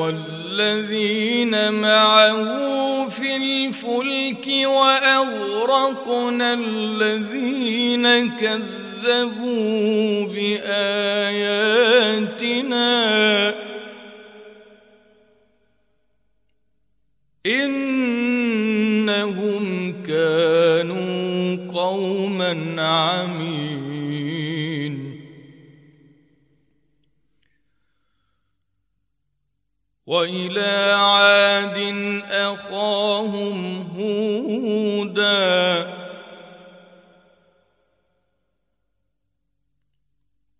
والذين 0.00 1.54
معه 1.72 3.08
في 3.08 3.36
الفلك 3.36 4.46
وأغرقنا 4.66 6.54
الذين 6.54 8.36
كذبوا 8.36 10.26
بآياتنا. 10.26 11.64
إنهم 17.46 18.84
كانوا 20.02 21.56
قوما 21.72 22.82
عمين 22.82 23.83
وإلى 30.06 30.92
عاد 30.92 31.78
أخاهم 32.30 33.88
هودا. 33.96 35.64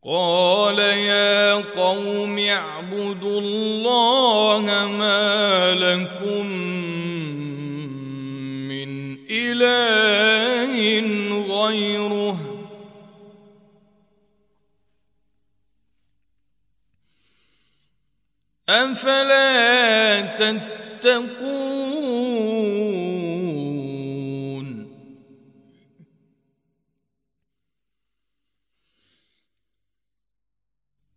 قال 0.06 0.78
يا 0.78 1.54
قوم 1.54 2.38
اعبدوا 2.38 3.40
الله 3.40 4.64
ما 4.86 5.23
أفلا 18.92 20.20
تتقون 20.20 21.84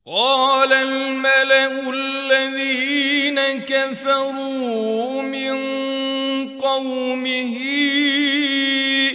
قال 0.06 0.74
الملأ 0.74 1.90
الذين 1.90 3.40
كفروا 3.66 5.22
من 5.22 5.58
قومه 6.60 7.58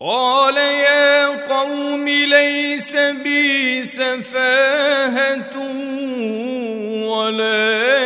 قال 0.00 0.56
يا 0.56 1.26
قوم 1.48 2.08
ليس 2.08 2.96
بي 2.96 3.84
سفاهة 3.84 5.56
ولكني 7.08 7.98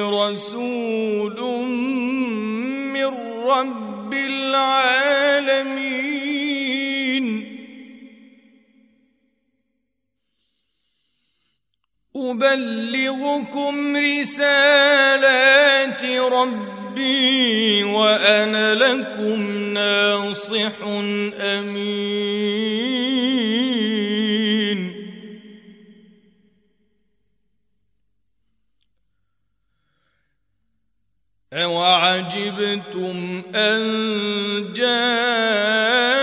رسول 0.00 1.40
من 2.94 3.06
رب 3.46 4.12
العالمين. 4.14 4.97
أبلغكم 12.30 13.96
رسالات 13.96 16.04
ربي 16.04 17.84
وأنا 17.84 18.74
لكم 18.74 19.52
ناصح 19.72 20.72
أمين. 21.40 22.78
أوعجبتم 31.52 33.42
أن 33.54 34.72
جاءكم 34.72 36.17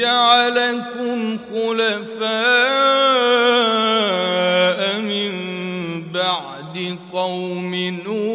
جعلكم 0.00 1.38
خلفاء 1.38 2.30
من 5.00 5.32
بعد 6.12 6.98
قوم 7.12 7.74
نوح 7.74 8.29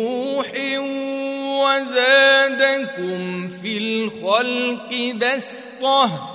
وزادكم 1.82 3.50
في 3.50 3.78
الخلق 3.78 4.94
بسطه 5.14 6.32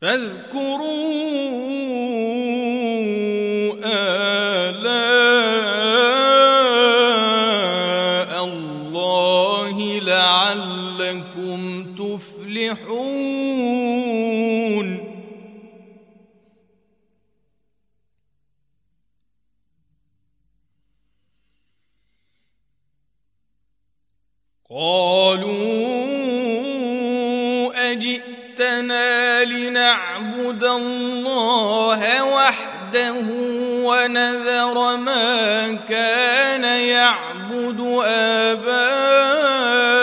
فاذكروا 0.00 1.79
قالوا 24.70 25.90
أجئتنا 27.92 29.44
لنعبد 29.44 30.64
الله 30.64 32.24
وحده 32.24 33.14
ونذر 33.84 34.96
ما 34.96 35.72
كان 35.88 36.64
يعبد 36.64 37.80
آباؤنا 38.04 39.99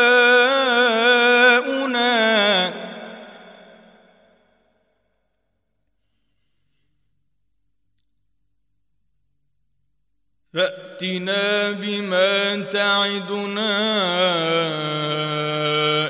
فأتنا 10.97 11.71
بما 11.71 12.61
تعدنا 12.73 13.77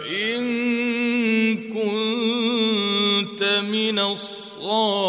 إن 0.07 0.43
كنت 1.73 3.43
من 3.43 3.99
الصادقين. 3.99 5.07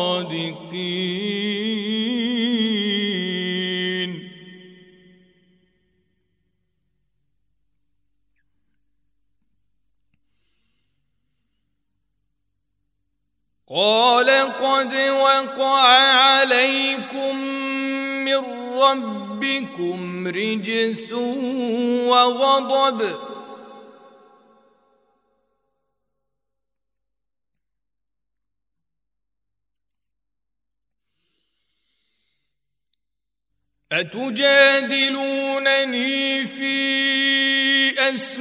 قال 13.70 14.28
قد 14.58 14.94
وقع 14.94 15.82
عليكم 15.86 17.36
من 18.24 18.42
رب 18.78 19.27
ربكم 19.38 20.28
رجس 20.28 21.12
وغضب. 21.12 23.18
أتجادلونني 33.92 35.26
في 36.46 38.14
أسمائي 38.14 38.38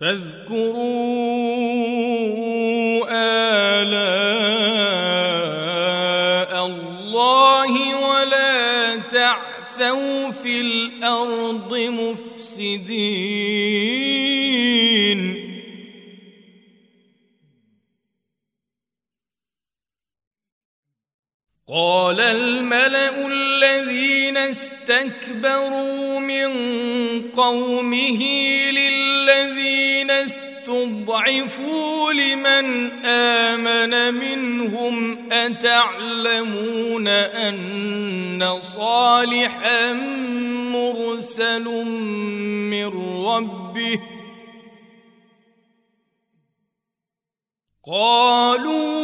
فاذكروا 0.00 0.80
آلاء 3.80 4.10
الله 6.66 7.72
ولا 8.08 8.96
تعثوا 8.96 10.30
في 10.30 10.60
الأرض 10.60 11.74
مفسدين. 11.78 13.00
قال 21.68 22.20
الملأ 22.20 23.26
الذين 23.26 24.09
استكبروا 24.48 26.20
من 26.20 26.50
قومه 27.30 28.24
للذين 28.70 30.10
استضعفوا 30.10 32.12
لمن 32.12 32.90
آمن 33.04 34.14
منهم 34.14 35.18
أتعلمون 35.32 37.08
أن 37.08 38.58
صالحا 38.60 39.92
مرسل 40.72 41.64
من 42.70 42.86
ربه 43.26 44.00
قالوا 47.86 49.00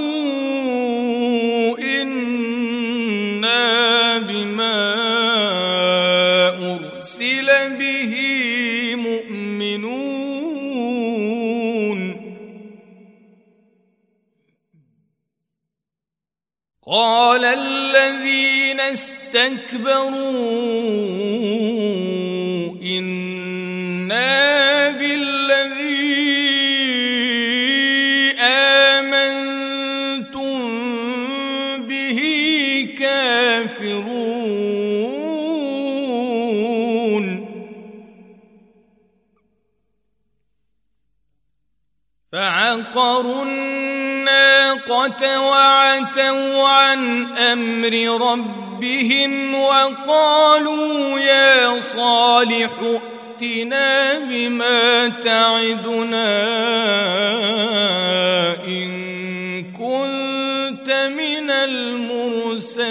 قال 16.86 17.44
الذين 17.44 18.80
استكبروا 18.80 20.06
إنا 22.82 24.30
بالذي 24.90 26.25
فعقروا 42.96 43.44
الناقة 43.44 45.40
وعتوا 45.40 46.68
عن 46.68 47.32
أمر 47.36 47.92
ربهم 48.30 49.54
وقالوا 49.54 51.18
يا 51.18 51.80
صالح 51.80 52.70
ائتنا 53.40 54.18
بما 54.18 55.08
تعدنا 55.08 56.36
إن 58.64 59.62
كنت 59.72 60.90
من 61.16 61.50
المرسلين. 61.50 62.86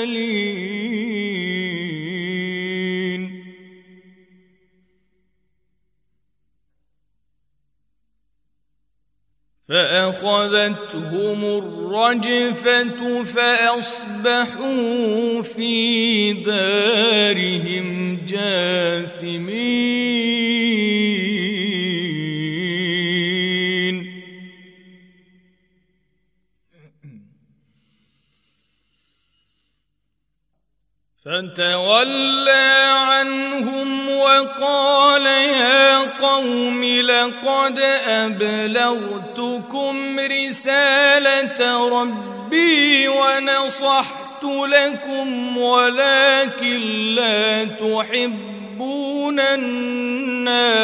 فأخذتهم 9.70 11.43
الرجفة 11.43 13.24
فأصبحوا 13.24 14.61
في 15.41 16.34
دارهم 16.34 18.20
جاثمين. 18.28 19.86
فتولى 31.26 32.86
عنهم 32.93 34.09
وقال 34.09 35.26
يا 35.26 35.97
قوم 35.99 36.84
لقد 36.84 37.80
أبلغتكم 38.07 39.95
رسالة 40.19 41.89
ربي 42.01 43.07
ونصحت 43.07 44.43
لكم 44.43 45.57
ولكن 45.57 46.82
لا 47.15 47.63
تحبون 47.63 49.39
الناصحين. 49.39 50.76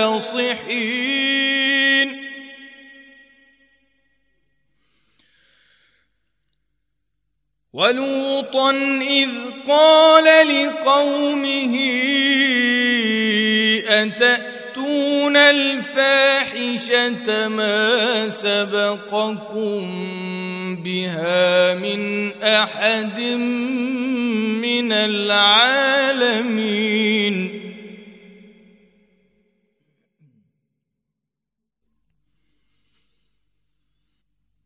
ولوطا 7.73 8.71
إذ 9.01 9.29
قال 9.67 10.47
لقومه 10.47 11.77
أتأتون 13.87 15.37
الفاحشة 15.37 16.87
ما 17.47 18.29
سبقكم 18.29 19.81
بها 20.83 21.73
من 21.73 22.31
أحد 22.43 23.19
من 24.59 24.91
العالمين 24.91 26.41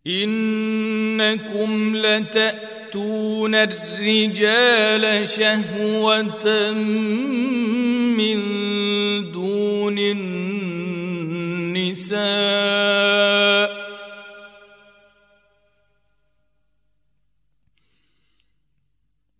إنكم 0.07 1.95
لتأتون 1.97 2.74
الرجال 3.55 5.27
شهوة 5.27 6.71
من 8.17 8.39
دون 9.31 9.99
النساء. 9.99 10.55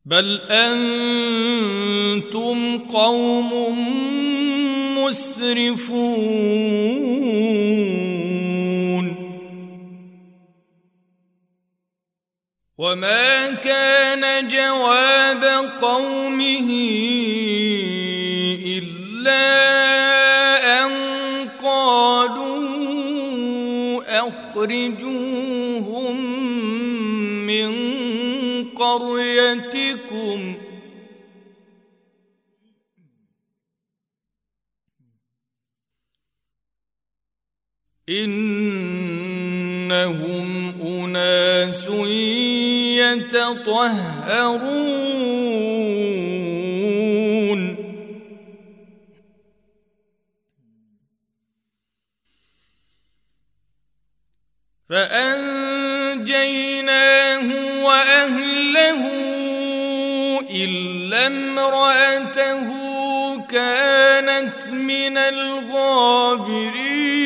بل 0.05 0.41
أنتم 0.49 1.77
قوم 2.77 3.51
مسرفون. 4.97 6.05
وما 12.77 13.51
كان 13.51 14.47
جواب 14.47 15.43
قومه 15.81 16.69
إلا 18.65 19.45
أن 20.83 20.91
قالوا 21.63 22.65
أخرجوهم 24.27 26.15
من 27.47 27.71
قريتكم 28.69 30.55
إنهم 39.85 40.69
أناس 40.81 41.87
يتطهرون. 43.15 44.75
فأنجيناه 54.89 55.45
وأهله 57.85 59.03
إلا 60.49 61.27
امرأته 61.27 62.67
كانت 63.41 64.69
من 64.69 65.17
الغابرين. 65.17 67.24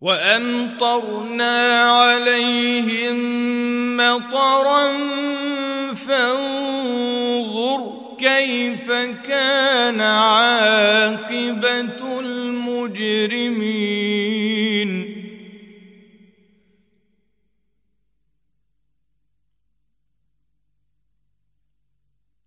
وأمطرنا 0.00 1.82
عليهم 1.82 3.16
مطرا 3.96 4.92
فانظر 5.94 7.98
كيف 8.18 8.90
كان 9.26 10.00
عاقبة 10.00 12.20
المجرمين. 12.20 13.68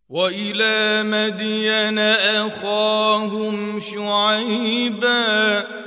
وإلى 0.10 1.04
مدين 1.04 2.00
أخاهم 2.00 3.80
شعيباً 3.80 5.81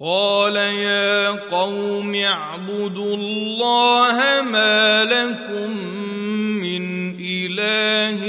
قال 0.00 0.56
يا 0.56 1.30
قوم 1.30 2.14
اعبدوا 2.14 3.16
الله 3.16 4.42
ما 4.52 5.04
لكم 5.04 5.70
من 6.62 7.14
إله 7.20 8.22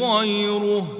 غيره. 0.00 0.98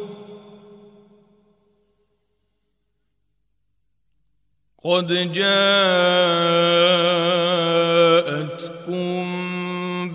قد 4.84 5.32
جاءتكم 5.32 5.88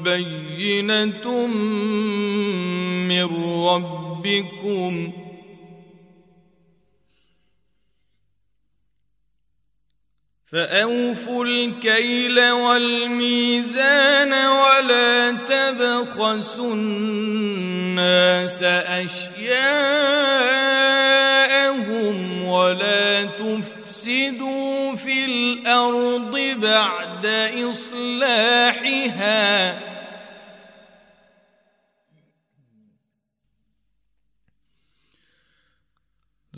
بينة 0.03 1.47
من 3.07 3.27
ربكم 3.65 5.22
فأوفوا 10.53 11.45
الكيل 11.45 12.51
والميزان 12.51 14.33
ولا 14.33 15.31
تبخسوا 15.31 16.73
الناس 16.73 18.63
أشياءهم 18.63 19.63
ولا 22.45 23.23
تفسدوا 23.23 24.95
في 24.95 25.25
الأرض 25.25 26.39
بعد 26.61 27.25
إصلاحها 27.69 29.13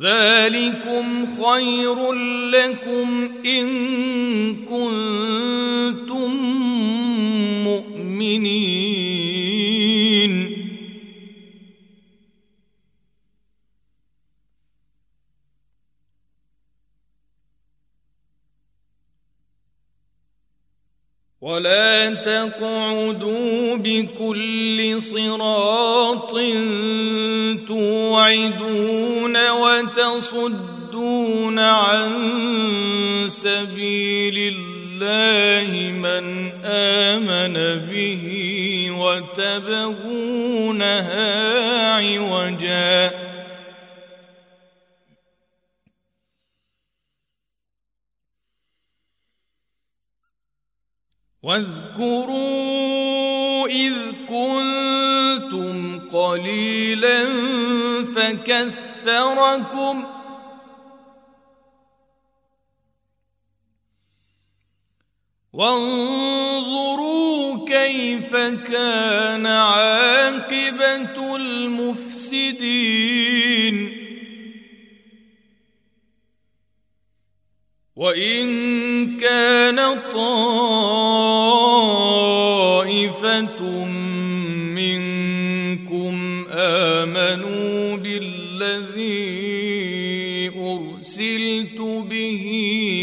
ذلكم 0.02 1.26
خير 1.26 2.12
لكم 2.52 3.30
إن 3.46 3.68
كنتم 4.66 6.32
مؤمنين. 7.64 8.85
ولا 21.46 22.10
تقعدوا 22.14 23.78
بكل 23.78 25.02
صراط 25.02 26.32
توعدون 27.68 29.50
وتصدون 29.52 30.80
عن 31.60 32.10
سبيل 33.28 34.56
الله 34.56 35.92
من 35.92 36.52
آمن 36.66 37.54
به 37.90 38.26
وتبغونها 38.98 40.34
عوجا 41.94 43.12
واذكروا 51.46 52.48
إذ 53.68 53.94
كنتم 54.30 56.00
قليلا 56.10 57.26
فكثركم 58.16 60.04
وانظروا 65.54 67.06
كيف 67.68 68.36
كان 68.36 69.48
عاقبة 69.48 71.36
المفسدين 71.36 72.76
وإن 77.96 79.18
كان 79.18 79.80
طائفة 80.12 80.26
منكم 84.76 86.46
آمنوا 86.52 87.96
بالذي 87.96 89.16
أرسلت 90.60 91.82
به 92.10 92.48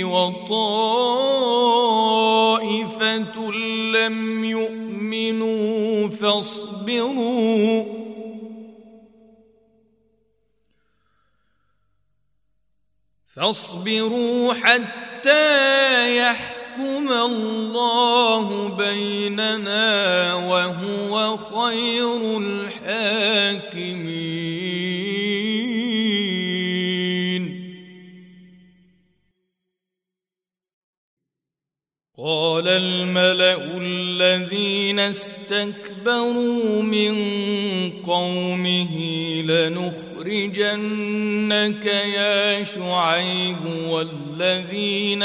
وطائفة 0.04 0.72
لم 3.96 4.44
يؤمنوا 4.44 6.08
فاصبروا 6.08 7.91
فاصبروا 13.36 14.54
حتى 14.54 16.16
يحكم 16.18 17.12
الله 17.12 18.68
بيننا 18.68 20.34
وهو 20.34 21.36
خير 21.36 22.38
الحاكمين. 22.38 24.12
قال 32.24 32.68
الملأ 32.68 33.78
الذين 33.78 35.00
استكبروا 35.00 36.82
من 36.82 37.14
قومه 37.90 38.96
لنخرجنك 39.42 40.66
يا 41.86 42.62
شعيب 42.62 43.66
والذين 43.66 45.22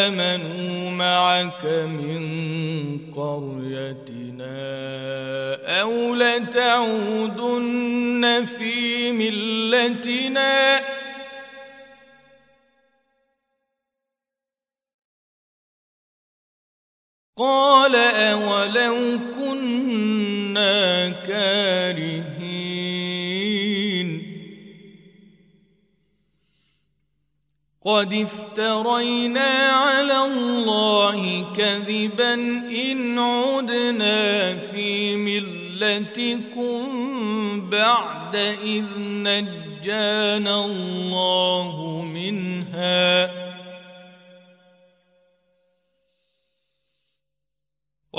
آمنوا 0.00 0.90
معك 0.90 1.64
من 1.86 2.22
قريتنا 3.14 4.60
أو 5.80 6.14
لتعودن 6.14 7.64
في 8.58 9.12
ملتنا 9.12 10.80
قال 17.40 17.96
أولو 17.96 19.20
كنا 19.34 21.08
كارهين 21.08 22.50
قد 27.84 28.14
افترينا 28.14 29.50
على 29.70 30.24
الله 30.24 31.52
كذبا 31.52 32.34
إن 32.90 33.18
عدنا 33.18 34.56
في 34.56 35.16
ملتكم 35.16 36.90
بعد 37.70 38.36
إذ 38.64 38.84
نجانا 38.98 40.64
الله 40.64 42.02
منها 42.02 43.49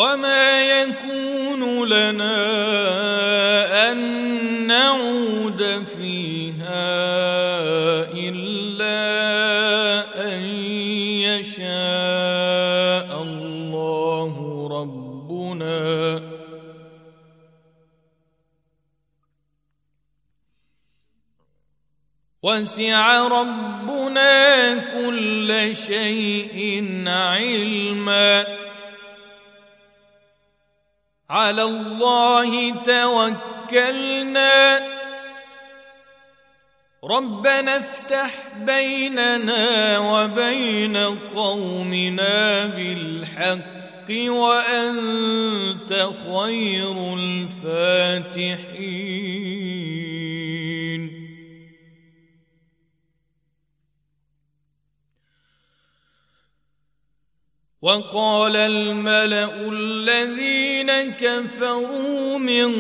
وما 0.02 0.62
يكون 0.62 1.89
لنا 1.89 2.38
ان 3.91 3.97
نعود 4.68 5.86
فيها 5.86 6.89
الا 8.10 8.97
ان 10.28 10.41
يشاء 11.22 13.10
الله 13.22 14.34
ربنا 14.72 16.22
وسع 22.43 23.28
ربنا 23.28 24.76
كل 24.76 25.76
شيء 25.76 26.86
علما 27.08 28.61
على 31.32 31.64
الله 31.64 32.76
توكلنا. 32.84 34.80
ربنا 37.04 37.78
افتح 37.78 38.32
بيننا 38.58 40.00
وبين 40.00 40.98
قومنا 41.36 42.66
بالحق 42.66 44.10
وأنت 44.28 46.10
خير 46.28 47.14
الفاتحين. 47.14 48.52
وقال 57.82 58.54
الملأ 58.56 59.70
الذين 59.70 60.92
كفروا 61.18 62.38
من 62.38 62.74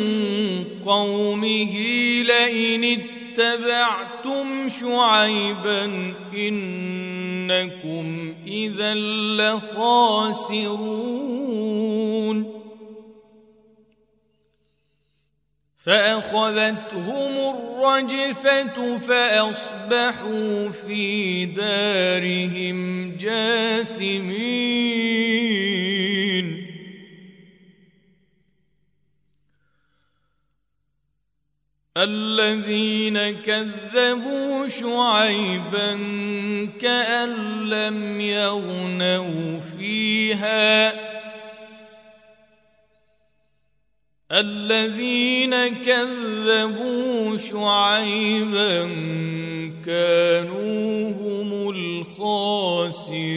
قومه 0.85 1.73
لئن 2.21 2.83
اتبعتم 2.83 4.69
شعيبا 4.69 6.13
إنكم 6.33 8.33
إذا 8.47 8.93
لخاسرون. 9.37 10.61
فأخذتهم 15.85 17.33
الرجفة 17.55 18.97
فأصبحوا 18.97 20.69
في 20.69 21.45
دارهم 21.45 23.11
جاثمين. 23.17 24.61
الذين 31.97 33.41
كذبوا 33.41 34.67
شعيبا 34.67 35.91
كأن 36.81 37.29
لم 37.69 38.21
يغنوا 38.21 39.59
فيها 39.59 41.10
الذين 44.31 45.81
كذبوا 45.81 47.37
شعيبا 47.37 48.83
كانوا 49.85 51.11
هم 51.11 51.69
الخاسرين. 51.69 53.31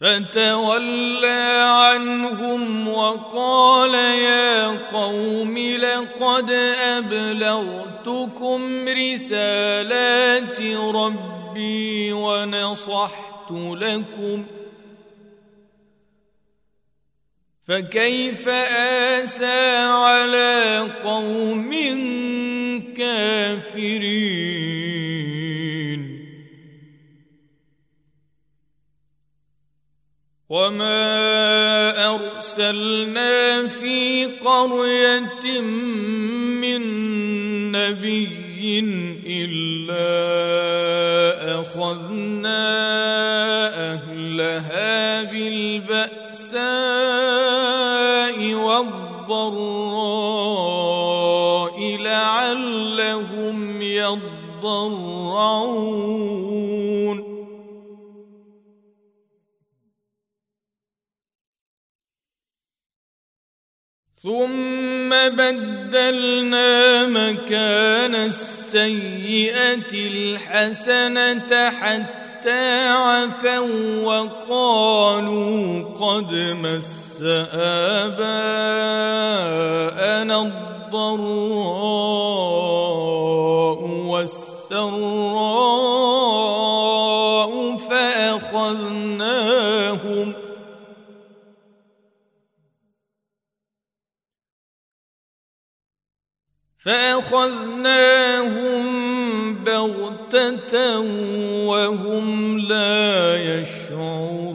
فتولى 0.00 1.64
عنهم 1.68 2.88
وقال 2.88 3.94
يا 3.94 4.66
قوم 4.88 5.58
لقد 5.58 6.50
أبلغتكم 6.96 8.60
رسالات 8.88 10.60
ربي 10.94 12.12
ونصحت 12.12 13.33
لكم 13.54 14.46
فكيف 17.66 18.48
آسى 19.18 19.76
على 19.86 20.80
قوم 21.04 21.70
كافرين 22.96 24.44
وما 30.48 32.14
أرسلنا 32.14 33.68
في 33.68 34.26
قرية 34.26 35.60
من 36.60 36.82
نبي 37.72 38.43
الا 39.26 40.24
اخذنا 41.60 42.64
اهلها 43.92 45.22
بالباساء 45.22 46.54
والضراء 48.54 49.84
لعلهم 51.96 53.82
يضرعون 53.82 54.44
ثم 64.24 65.10
بدلنا 65.10 67.06
مكان 67.06 68.14
السيئه 68.14 69.92
الحسنه 69.92 71.70
حتى 71.70 72.88
عفوا 72.88 74.00
وقالوا 74.04 75.82
قد 75.82 76.34
مس 76.34 77.22
اباءنا 78.02 78.22
الضراء 80.42 81.44
والسراء 84.06 85.73
فأخذناهم 96.84 98.84
بغتة 99.64 101.00
وهم 101.68 102.58
لا 102.58 103.36
يشعرون. 103.36 104.54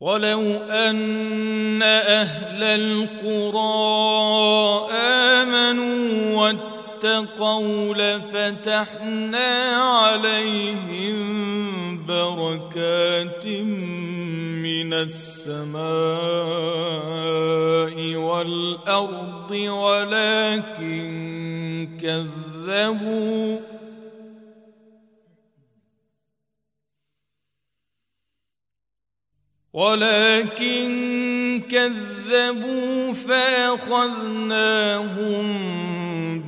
ولو 0.00 0.42
أن 0.70 1.82
أهل 1.82 2.62
القرى 2.62 3.58
آمنوا 4.92 6.40
واتقوا 6.40 7.94
لفتحنا 7.94 9.76
عليهم 9.76 11.77
بركات 12.08 13.46
من 14.66 14.92
السماء 14.92 15.78
والأرض 18.16 19.50
ولكن 19.50 21.08
كذبوا. 22.02 23.60
ولكن 29.72 31.62
كذبوا 31.70 33.12
فأخذناهم 33.12 34.48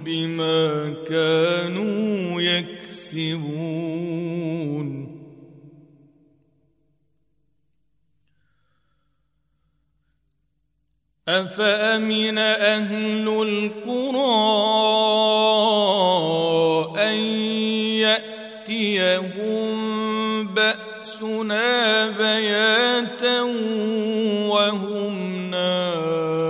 بما 0.05 0.95
كانوا 1.09 2.41
يكسبون. 2.41 3.70
أفأمن 11.31 12.39
أهل 12.39 13.28
القرى 13.28 14.40
أن 16.98 17.15
يأتيهم 18.66 19.70
بأسنا 20.55 22.11
بياتا 22.11 23.43
وهم 24.51 25.51
نائمون؟ 25.51 26.40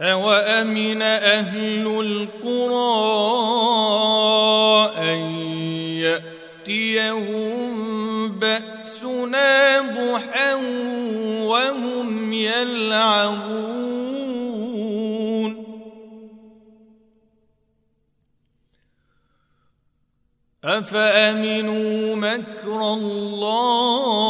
اوامن 0.00 1.02
أهل 1.02 1.86
القرى 1.86 3.99
يأتيهم 6.70 8.38
بأسنا 8.38 9.80
ضحى 9.80 10.54
وهم 11.46 12.32
يلعبون. 12.32 13.90
أفأمنوا 20.64 22.16
مكر 22.16 22.92
الله 22.92 24.20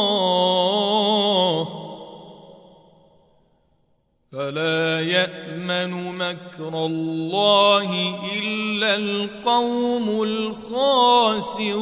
فلا 4.41 5.01
يأمن 5.01 5.91
مكر 6.17 6.85
الله 6.85 7.89
إلا 8.37 8.95
القوم 8.95 10.23
الخاسرون. 10.23 11.81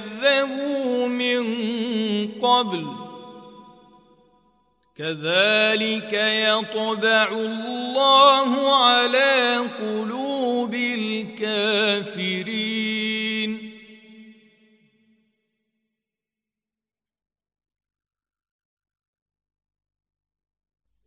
من 1.07 1.43
قبل. 2.27 2.87
كذلك 4.97 6.13
يطبع 6.13 7.31
الله 7.31 8.75
على 8.85 9.57
قلوب 9.57 10.73
الكافرين. 10.73 12.51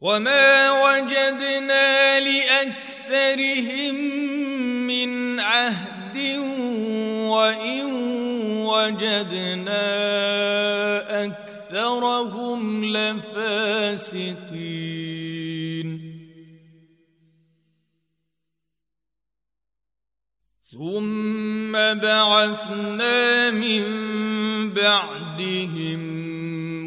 وما 0.00 0.82
وجدنا 0.82 2.20
لاكثرهم 2.20 3.94
من 4.86 5.40
عهد 5.40 5.93
وإن 7.28 7.84
وجدنا 8.66 9.84
أكثرهم 11.24 12.84
لفاسقين. 12.84 14.64
ثم 20.74 21.72
بعثنا 21.72 23.50
من 23.50 23.84
بعدهم 24.74 26.00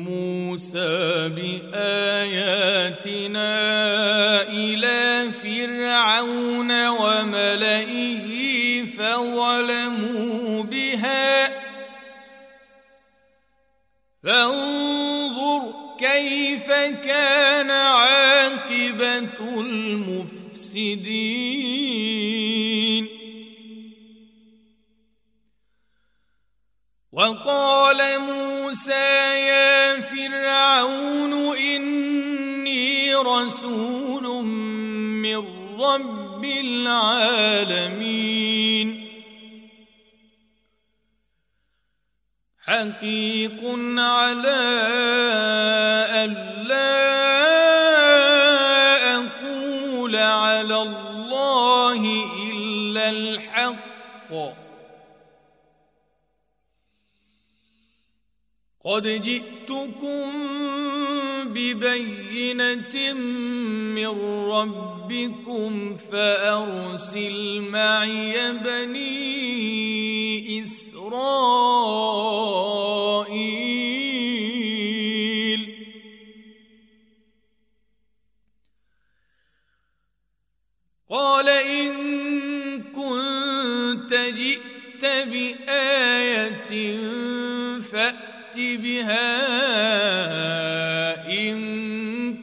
موسى 0.03 1.29
بآياتنا 1.29 2.37
كان 16.91 17.71
عاقبة 17.71 19.39
المفسدين. 19.59 21.17
وقال 27.11 28.19
موسى 28.19 28.91
يا 29.47 30.01
فرعون 30.01 31.57
إني 31.57 33.15
رسول 33.15 34.45
من 35.23 35.37
رب 35.79 36.45
العالمين. 36.45 37.97
حقيق 42.67 43.59
على 43.97 44.59
الا 46.23 46.46
الحق. 54.31 54.67
قد 58.83 59.07
جئتكم 59.07 60.31
ببينة 61.43 63.13
من 63.93 64.07
ربكم 64.49 65.95
فأرسل 65.95 67.59
معي 67.61 68.51
بني 68.53 69.03
إسرائيل. 70.63 71.87
قال 81.09 81.49
إن 81.49 81.93
كنت 82.83 83.56
جئت 84.13 85.05
بآية 85.05 86.97
فأت 87.81 88.55
بها 88.55 89.37
إن 91.29 91.57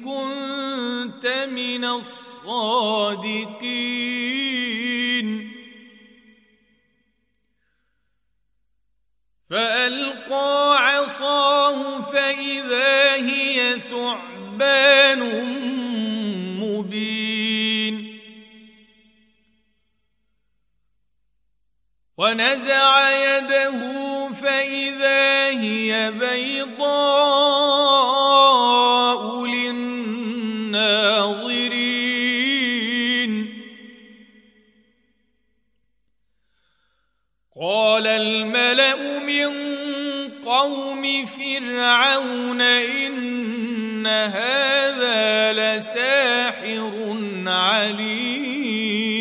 كنت 0.00 1.26
من 1.52 1.84
الصادقين. 1.84 3.54
فألقى 9.50 10.76
عصاه 10.78 12.00
فإذا 12.02 13.14
هي 13.14 13.78
ثعبان 13.78 15.22
ونزع 22.18 23.10
يده 23.10 24.30
فإذا 24.32 25.46
هي 25.60 26.10
بيضاء 26.10 26.94
للناظرين. 29.46 30.04
قال 37.60 38.06
الملأ 38.06 39.18
من 39.18 39.50
قوم 40.44 41.24
فرعون 41.26 42.60
إن 42.60 44.06
هذا 44.06 45.52
لساحر 45.52 47.16
عليم. 47.46 49.13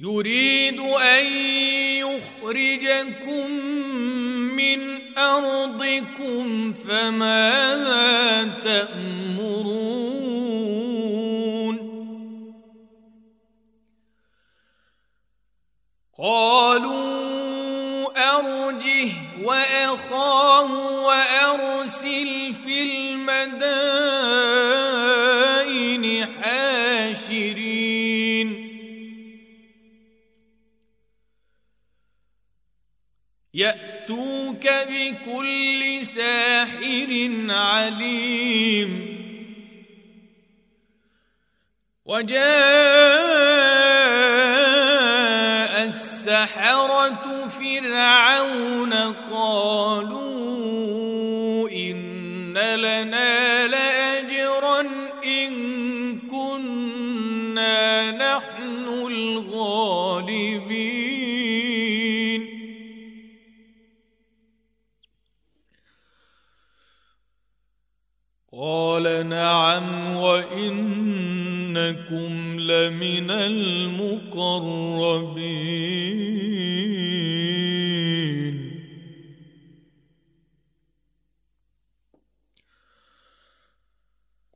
يريد 0.00 0.80
أن 0.80 1.24
يخرجكم 2.04 3.50
من 4.56 5.00
أرضكم 5.18 6.72
فماذا 6.72 8.44
تأمرون؟ 8.62 10.16
قالوا 16.18 17.16
أرجه 18.36 19.12
وأخاه 19.42 20.72
وأرسل 21.04 22.54
في 22.54 22.82
المدائن 22.82 23.66
حاشرين. 26.42 27.65
يأتوك 33.56 34.66
بكل 34.88 36.06
ساحر 36.06 37.30
عليم. 37.48 39.16
وجاء 42.04 42.36
السحرة 45.84 47.48
فرعون 47.48 48.92
قالوا 49.32 50.36
إن 51.70 52.58
لنا 52.58 53.45
قال 68.66 69.06
نعم 69.28 70.16
وإنكم 70.16 70.60
لمن 72.60 73.30
المقربين. 73.30 74.16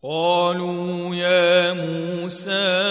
قالوا 0.02 1.14
يا 1.14 1.72
موسى 1.72 2.90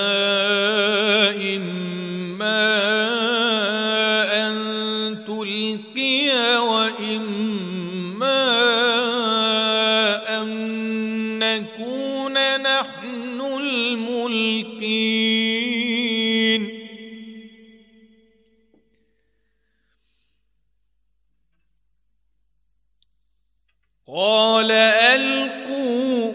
قال 24.15 24.71
ألقوا 24.71 26.33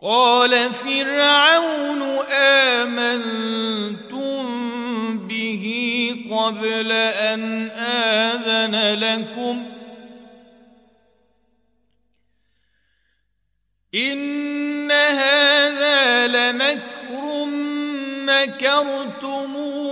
قال 0.00 0.74
فرعون 0.74 2.02
امنتم 2.82 4.42
به 5.28 5.64
قبل 6.30 6.92
ان 6.92 7.70
اذن 7.70 8.74
لكم 8.98 9.66
ان 13.94 14.90
هذا 14.92 16.26
لمكر 16.26 17.44
مكرتموه 18.26 19.91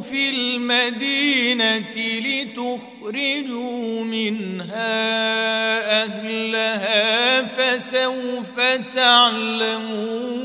في 0.00 0.30
المدينة 0.30 1.96
لتخرجوا 2.20 4.04
منها 4.04 4.90
اهلها 6.02 7.42
فسوف 7.42 8.60
تعلمون 8.94 10.40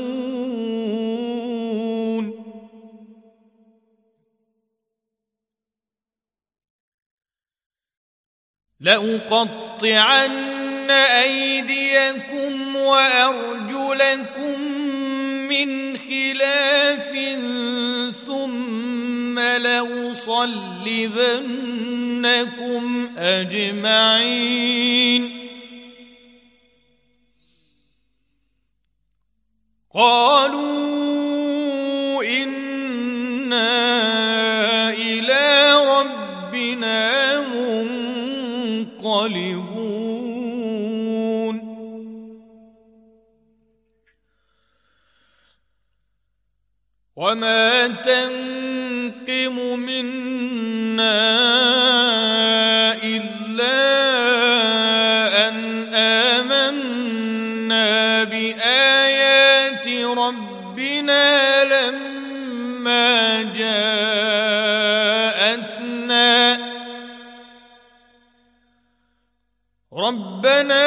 لأقطعن 8.80 10.46
أيديكم 10.90 12.76
وأرجلكم 12.76 14.56
من 15.64 15.96
خلاف 15.96 17.10
ثم 18.26 19.38
لأصلبنكم 19.38 20.36
أجمعين. 23.16 24.66
قالوا 29.94 31.04
إنا 32.24 33.70
إلى 34.90 35.74
ربنا 35.98 37.40
منقلبون. 38.90 39.75
وما 47.16 47.86
تنقم 48.04 49.78
منا 49.78 51.22
إلا 53.04 53.78
أن 55.48 55.54
آمنا 55.94 57.84
بآيات 58.24 59.88
ربنا 60.18 61.64
لما 61.64 63.42
جاءتنا 63.42 65.16
ربنا 69.92 70.86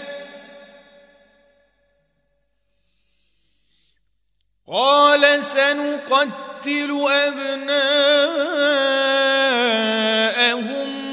قال 4.71 5.43
سنقتل 5.43 7.05
أبناءهم 7.09 7.71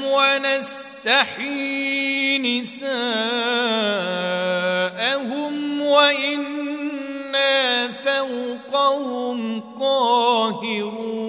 ونستحيي 0.03 1.79
نساءهم 2.39 3.01
وإنا 5.81 7.91
فوقهم 7.91 9.61
قاهرون 9.79 11.28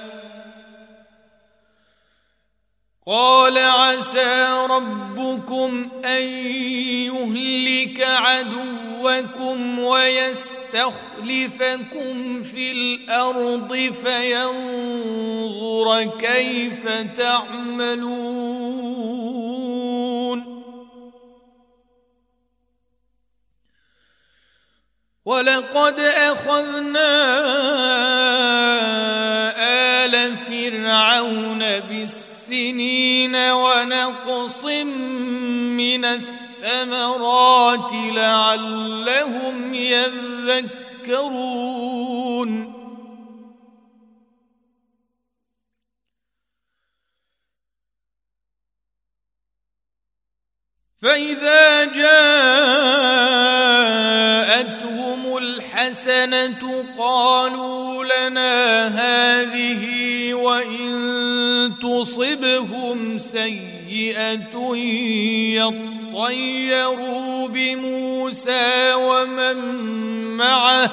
قال 3.07 3.57
عسى 3.57 4.65
ربكم 4.69 5.89
أن 6.05 6.21
يهلك 7.09 8.01
عدوكم 8.01 9.79
ويستخلفكم 9.79 10.83
في 12.43 12.71
الأرض 12.71 13.75
فينظر 14.03 14.85
كيف 16.05 16.87
تعملون. 17.17 18.41
ولقد 25.25 25.99
أخذنا 25.99 27.11
آل 30.05 30.37
فرعون 30.37 31.79
بالسر 31.79 32.30
سنين 32.51 33.35
ونقص 33.35 34.65
من 34.65 36.05
الثمرات 36.05 37.91
لعلهم 37.93 39.73
يذكرون. 39.73 41.21
فإذا 51.01 51.83
جاءتهم 51.83 52.19
الحسنة 55.81 56.85
قالوا 56.97 58.03
لنا 58.03 58.87
هذه 58.87 60.33
وإن 60.33 61.73
تصبهم 61.81 63.17
سيئة 63.17 64.75
يطيروا 66.13 67.47
بموسى 67.47 68.93
ومن 68.93 69.57
معه. 70.37 70.91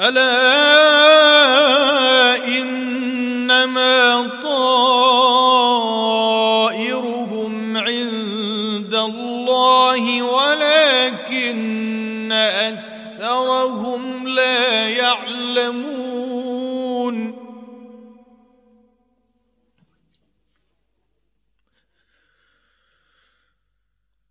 ألا 0.00 1.93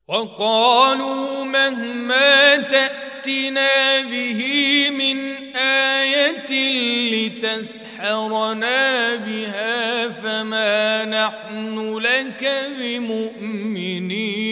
وقالوا 0.07 1.43
مهما 1.43 2.55
تأتنا 2.55 4.01
به 4.01 4.41
من 4.89 5.17
آية 5.55 6.71
لتسحرنا 7.11 9.15
بها 9.15 10.09
فما 10.09 11.05
نحن 11.05 11.97
لك 11.97 12.51
بمؤمنين. 12.79 14.43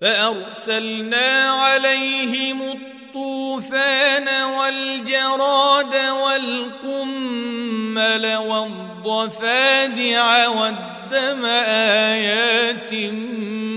فأرسلنا 0.00 1.50
عليهم 1.50 2.78
الطوفان 3.18 4.28
والجراد 4.58 5.94
والقمل 6.24 8.24
والضفادع 9.06 10.24
والدم 10.48 11.44
آيات 12.14 12.94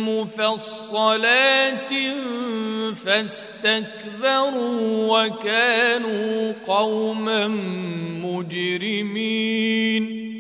مفصلات 0.08 1.92
فاستكبروا 3.06 4.80
وكانوا 5.10 6.54
قوما 6.68 7.48
مجرمين. 8.24 10.31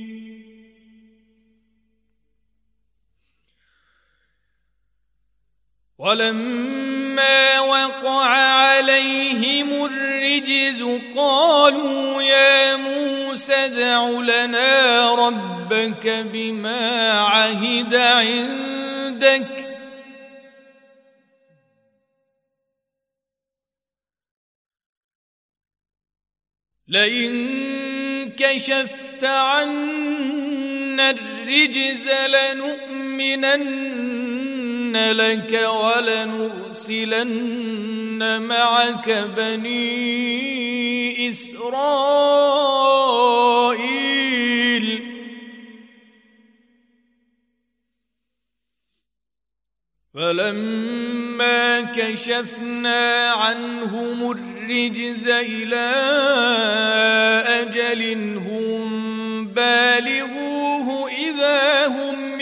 ولما 6.02 7.60
وقع 7.60 8.26
عليهم 8.26 9.86
الرجز 9.86 10.84
قالوا 11.15 12.22
يا 12.22 12.76
موسى 12.76 13.53
ادع 13.53 14.10
لنا 14.10 15.15
ربك 15.15 16.07
بما 16.07 17.11
عهد 17.11 17.95
عندك. 17.95 19.68
لئن 26.88 28.32
كشفت 28.38 29.23
عنا 29.23 31.10
الرجز 31.10 32.10
لنؤمنن 32.10 33.82
لك 34.95 35.69
ولنرسلن 36.63 37.22
معك 38.41 39.09
بني 39.38 40.22
إسرائيل. 41.30 42.61
فلما 50.13 51.81
كشفنا 51.81 53.30
عنهم 53.30 54.31
الرجز 54.31 55.27
إلى 55.27 55.91
أجل 57.47 58.38
هم 58.38 59.47
بالغوه 59.47 61.11
إذا 61.11 61.88
هم 61.88 62.41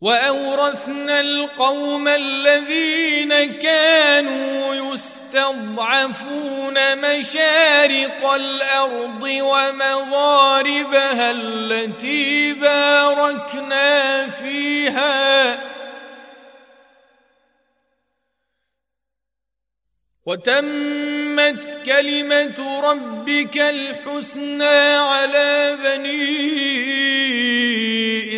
وأورثنا 0.00 1.20
القوم 1.20 2.08
الذين 2.08 3.58
كانوا 3.58 4.74
يستضعفون 4.94 6.76
مشارق 6.96 8.32
الأرض 8.32 9.22
ومغاربها 9.22 9.70
التي 11.30 12.52
باركنا 12.52 14.28
فيها. 14.28 15.60
وتمت 20.26 21.78
كلمة 21.86 22.80
ربك 22.80 23.58
الحسنى 23.58 24.96
على 24.96 25.76
بني 25.84 27.19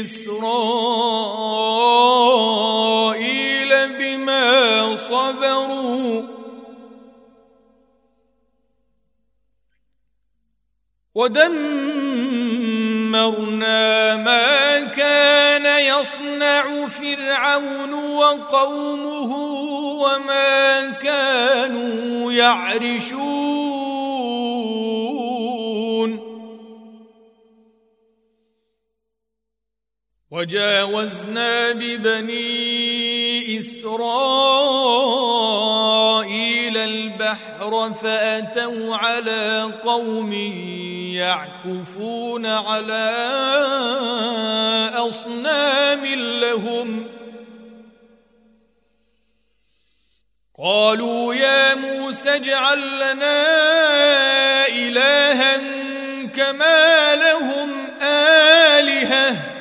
إسرائيل 0.02 0.42
بما 3.98 4.96
صبروا. 4.96 6.22
ودمرنا 11.14 11.76
ما 14.16 14.80
كان 14.80 15.66
يصنع 15.82 16.86
فرعون 16.86 17.94
وقومه 17.94 19.36
وما 20.02 20.90
كانوا 20.90 22.32
يعرشون. 22.32 23.71
وجاوزنا 30.32 31.72
ببني 31.72 33.58
إسرائيل 33.58 33.96
البحر 36.76 37.92
فأتوا 37.94 38.96
على 38.96 39.72
قوم 39.84 40.32
يعكفون 41.12 42.46
على 42.46 43.12
أصنام 44.94 46.04
لهم. 46.40 47.08
قالوا 50.58 51.34
يا 51.34 51.74
موسى 51.74 52.34
اجعل 52.34 52.78
لنا 52.96 53.46
إلها 54.68 55.56
كما 56.26 57.16
لهم 57.16 57.86
آلهة. 58.02 59.51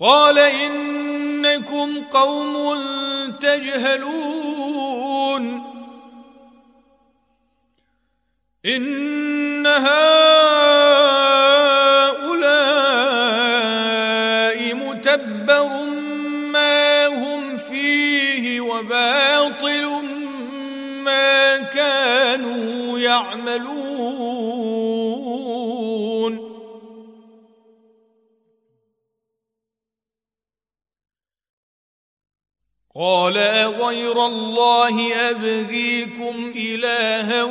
قال 0.00 0.38
إنكم 0.38 2.04
قوم 2.10 2.78
تجهلون. 3.40 4.98
إن 8.66 9.66
هؤلاء 9.66 9.88
متبر 14.74 15.68
ما 16.52 17.06
هم 17.06 17.56
فيه 17.56 18.60
وباطل 18.60 20.02
ما 21.04 21.56
كانوا 21.56 22.98
يعملون. 22.98 24.97
قال 32.98 33.38
أغير 33.38 34.26
الله 34.26 35.14
أبغيكم 35.30 36.52
إلها 36.56 37.42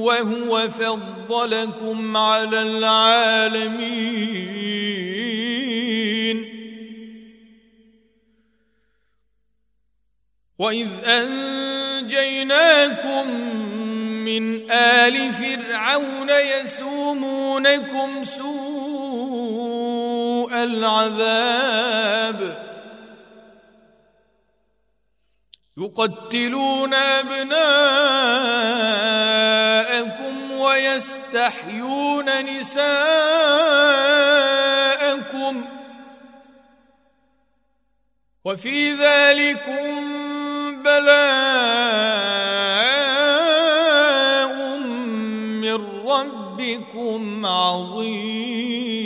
وهو 0.00 0.68
فضلكم 0.68 2.16
على 2.16 2.62
العالمين. 2.62 3.76
وإذ 10.58 10.88
أنجيناكم 11.04 12.50
من 14.24 14.70
آل 14.70 15.32
فرعون 15.32 16.30
يسومونكم 16.30 18.24
سوء 18.24 18.54
العذاب. 20.64 22.65
يقتلون 25.78 26.94
أبناءكم 26.94 27.56
ويستحيون 30.52 32.44
نساءكم 32.44 32.86
وفي 38.44 38.94
ذلكم 38.94 40.06
بلاء 40.82 41.26
من 45.60 45.74
ربكم 46.06 47.46
عظيم. 47.46 49.05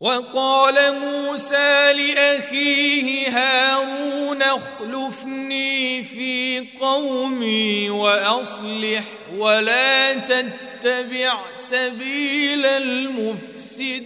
وقال 0.00 0.98
موسى 0.98 1.92
لأخيه 1.92 3.28
هارون 3.28 4.42
اخلفني 4.42 6.04
في 6.04 6.66
قومي 6.80 7.90
وأصلح 7.90 9.04
ولا 9.32 10.14
تتبع 10.14 11.54
سبيل 11.54 12.66
المفسدين. 12.66 14.00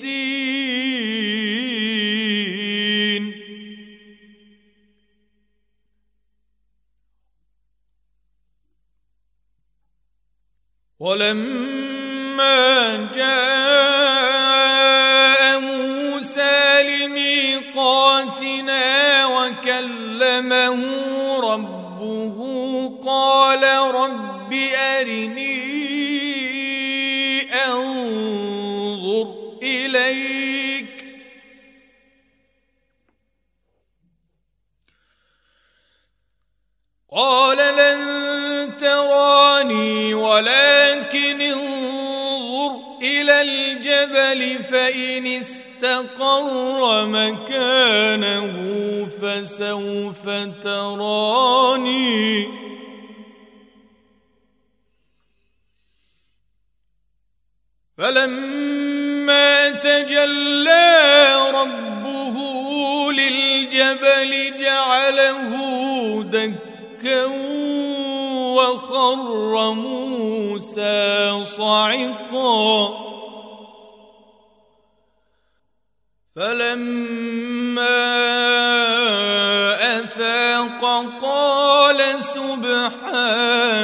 ولما 10.99 12.55
جاء 13.15 14.34
وكلمه 19.85 20.81
ربه 21.41 22.37
قال 23.07 23.63
رب 23.95 24.53
أرني 24.75 25.55
أنظر 27.53 29.35
إليك. 29.63 31.05
قال 37.13 37.59
لن 37.59 38.77
تراني 38.77 40.15
ولكن 40.15 41.41
انظر 41.41 42.99
إلى 43.03 43.43
الجبل 43.43 44.63
فإن 44.65 45.27
استقر 45.27 45.74
استقر 45.85 47.07
مكانه 47.07 48.47
فسوف 49.21 50.29
تراني. 50.63 52.49
فلما 57.99 59.71
تجلى 59.71 60.91
ربه 61.55 62.37
للجبل 63.13 64.57
جعله 64.57 65.53
دكا 66.23 67.25
وخر 68.57 69.73
موسى 69.73 71.45
صعقا. 71.45 73.14
فلما 76.37 78.01
أفاق 80.03 80.83
قال 81.23 82.23
سبحانك 82.23 83.83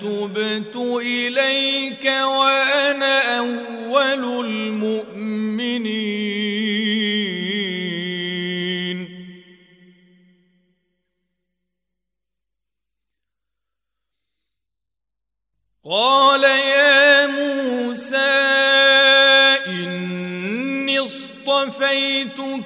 تبت 0.00 0.76
إليك 1.00 2.04
وأنا 2.04 3.38
أول 3.38 4.24
المؤمنين. 4.46 5.44
قال 15.84 16.44
يا 16.44 16.83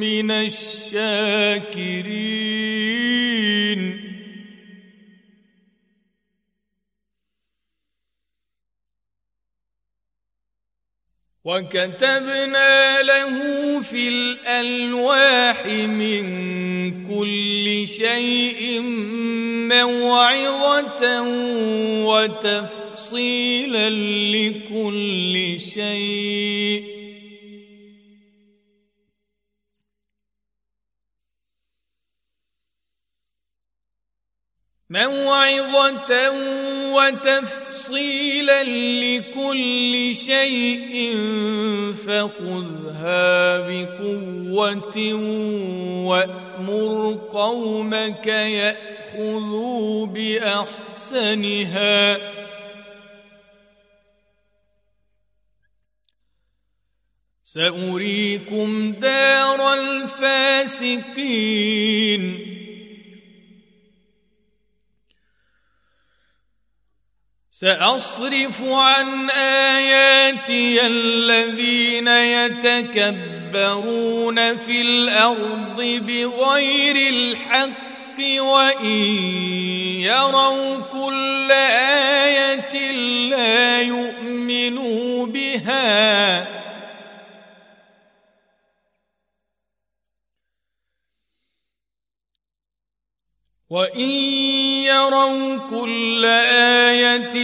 من 0.00 0.30
الشاكرين. 0.30 1.70
وكتبنا 11.50 13.02
له 13.02 13.34
في 13.80 14.08
الألواح 14.08 15.66
من 15.66 16.24
كل 17.04 17.86
شيء 17.86 18.80
موعظة 19.74 21.22
وتفصيلا 22.06 23.90
لكل 24.30 25.60
شيء. 25.60 26.99
موعظة 34.90 36.30
وتفصيلا 36.92 38.62
لكل 39.02 40.14
شيء 40.14 41.16
فخذها 41.94 43.58
بقوة 43.58 45.14
وأمر 46.06 47.20
قومك 47.30 48.26
يأخذوا 48.26 50.06
بأحسنها. 50.06 51.60
سأريكم 57.42 58.92
دار 58.92 59.74
الفاسقين. 59.74 61.20
سأصرف 67.60 68.62
عن 68.62 69.30
آياتي 69.30 70.86
الذين 70.86 72.08
يتكبرون 72.68 73.56
في 74.56 74.80
الأرض 74.80 75.76
بغير 75.80 76.96
الحق 76.96 78.20
وإن 78.38 78.86
يروا 80.00 80.76
كل 80.92 81.52
آية 81.52 82.90
لا 83.30 83.80
يؤمنوا 83.80 85.26
بها 85.26 86.59
وان 93.70 94.00
يروا 94.90 95.56
كل 95.70 96.24
إيه 96.24 97.38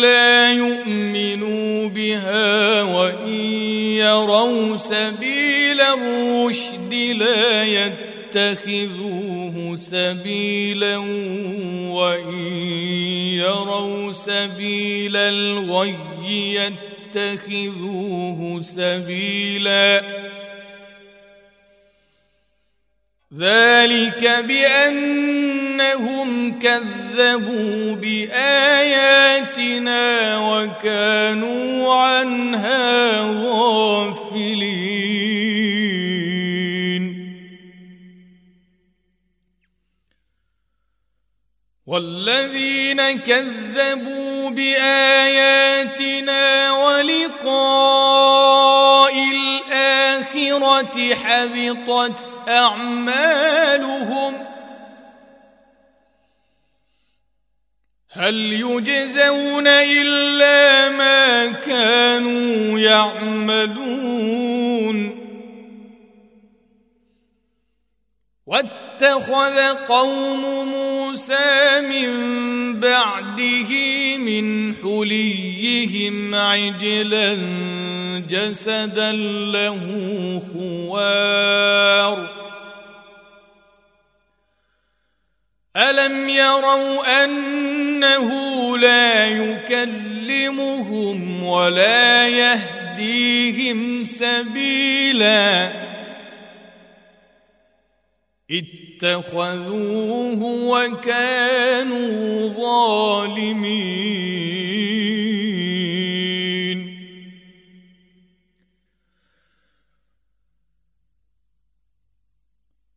لا 0.00 0.52
يؤمنوا 0.52 1.88
بها 1.88 2.82
وان 2.82 3.28
يروا 3.98 4.76
سبيل 4.76 5.80
الرشد 5.80 6.94
لا 6.94 7.64
يتخذوه 7.64 9.76
سبيلا 9.76 10.96
وان 11.90 12.38
يروا 13.42 14.12
سبيل 14.12 15.16
الغي 15.16 15.96
يتخذوه 17.14 18.60
سبيلا 18.60 20.02
ذلك 23.38 24.24
بانهم 25.82 26.58
كذبوا 26.58 27.94
بآياتنا 27.94 30.02
وكانوا 30.38 31.94
عنها 31.94 33.20
غافلين. 33.44 34.72
والذين 41.86 43.20
كذبوا 43.20 44.50
بآياتنا 44.50 46.42
ولقاء 46.72 48.32
الآخرة 49.32 51.14
حبطت 51.14 52.32
أعمالهم 52.48 54.51
هل 58.14 58.52
يجزون 58.52 59.66
إلا 59.66 60.88
ما 60.88 61.46
كانوا 61.46 62.78
يعملون؟ 62.78 64.42
واتخذ 68.46 69.58
قوم 69.88 70.68
موسى 70.68 71.80
من 71.80 72.10
بعده 72.80 73.72
من 74.16 74.74
حليهم 74.74 76.34
عجلا 76.34 77.34
جسدا 78.28 79.12
له 79.52 79.80
خوار. 80.52 82.42
الم 85.76 86.28
يروا 86.28 87.24
انه 87.24 88.28
لا 88.78 89.28
يكلمهم 89.28 90.72
ولا 91.42 92.28
يهديهم 92.28 94.04
سبيلا 94.04 95.72
اتخذوه 98.50 100.42
وكانوا 100.68 102.48
ظالمين 102.48 104.02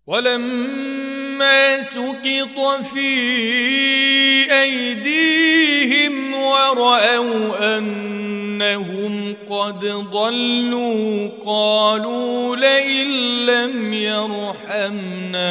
ولما 0.08 0.85
سقط 1.82 2.86
في 2.86 3.12
ايديهم 4.62 6.34
وراوا 6.34 7.78
انهم 7.78 9.36
قد 9.50 9.86
ضلوا 9.86 11.30
قالوا 11.46 12.56
لئن 12.56 13.08
لم 13.46 13.94
يرحمنا 13.94 15.50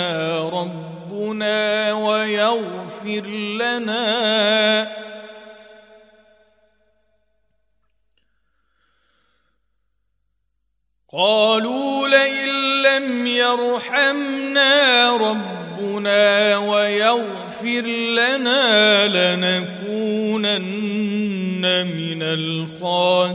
ربنا 0.48 1.92
ويغفر 1.92 3.26
لنا 3.60 5.04
قالوا 11.12 12.08
لئن 12.08 12.48
لم 12.82 13.26
يرحمنا 13.26 15.10
ربنا 15.16 15.63
ويغفر 16.56 17.82
لنا 18.20 19.06
لنكونن 19.06 20.64
من 21.86 22.22
الخاسرين. 22.22 23.34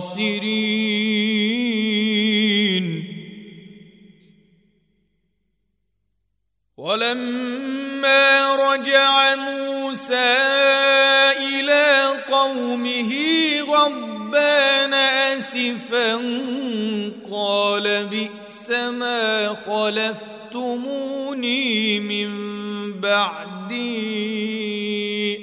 ولما 6.77 8.55
رجع 8.55 9.35
موسى 9.35 10.37
إلى 11.37 12.07
قومه 12.31 13.11
غضبان 13.61 15.08
اسفا 15.55 16.15
قال 17.31 18.05
بئس 18.05 18.69
ما 18.71 19.53
خلفتموني 19.65 21.09
من 21.99 22.29
بعدي 23.01 24.29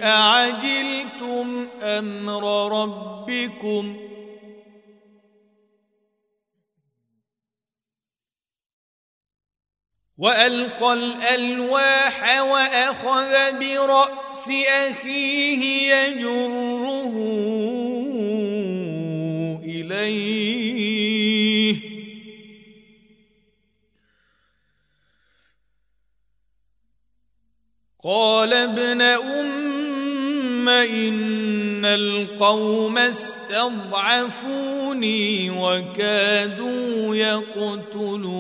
أعجلتم 0.04 1.68
أمر 1.82 2.72
ربكم 2.82 3.96
وألقى 10.18 10.92
الألواح 10.92 12.40
وأخذ 12.40 13.58
برأس 13.58 14.50
أخيه 14.68 15.94
يجره 15.94 17.16
إليه. 19.92 21.76
قال 28.04 28.52
ابن 28.52 29.00
أم 29.02 30.68
إن 30.68 31.84
القوم 31.84 32.98
استضعفوني 32.98 34.30
وكادوا 35.50 37.16
يقتلونني 37.16 38.36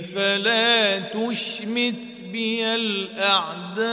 فلا 0.00 0.98
تشمت 0.98 2.04
بي 2.32 2.74
الأعداء. 2.74 3.92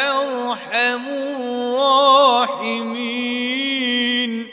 الراحمين 2.61 4.47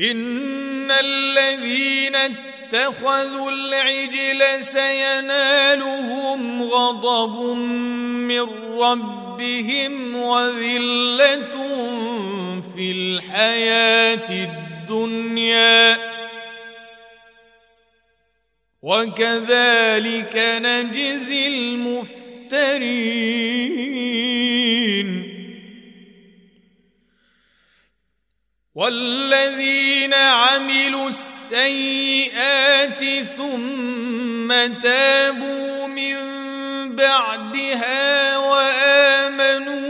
إن 0.00 0.90
الذين 0.90 2.16
اتخذوا 2.16 3.50
العجل 3.50 4.64
سينالهم 4.64 6.62
غضب 6.62 7.40
من 8.28 8.40
ربهم 8.80 10.16
وذلة 10.16 11.54
في 12.74 12.90
الحياة 12.90 14.30
الدنيا. 14.30 16.13
وكذلك 18.84 20.36
نجزي 20.36 21.48
المفترين. 21.48 23.14
والذين 28.74 30.14
عملوا 30.14 31.08
السيئات 31.08 33.04
ثم 33.24 34.48
تابوا 34.82 35.86
من 35.86 36.16
بعدها 36.96 38.36
وآمنوا 38.38 39.80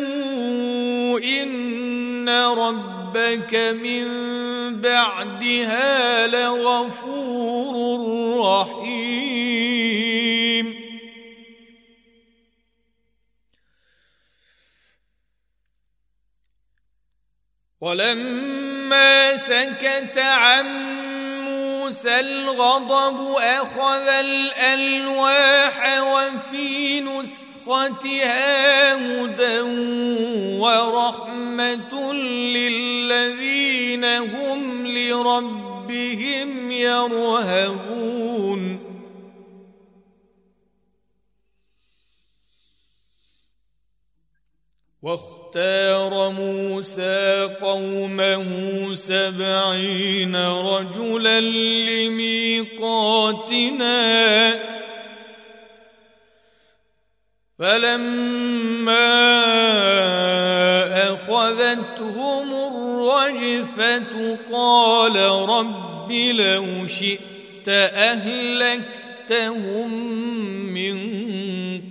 إن 1.18 2.28
ربك 3.14 3.54
من 3.54 4.06
بعدها 4.80 6.26
لغفور 6.26 7.74
رحيم. 8.40 9.14
ولما 17.80 19.36
سكت 19.36 20.18
عن 20.18 20.66
موسى 21.44 22.20
الغضب 22.20 23.36
أخذ 23.36 24.08
الألواح 24.08 26.02
وفي 26.02 27.00
نسختها 27.64 28.94
هدى 28.94 29.60
ورحمة 30.60 32.12
للذين 32.12 34.04
هم 34.04 34.86
لربهم 34.86 36.70
يرهبون. 36.70 38.04
واختار 45.02 46.30
موسى 46.30 47.56
قومه 47.60 48.48
سبعين 48.94 50.36
رجلا 50.36 51.40
لميقاتنا. 51.40 52.84
فلما 57.64 59.12
اخذتهم 61.12 62.48
الرجفه 62.52 64.38
قال 64.52 65.16
رب 65.48 66.12
لو 66.12 66.86
شئت 66.86 67.68
اهلكتهم 68.08 68.84
من 70.74 70.96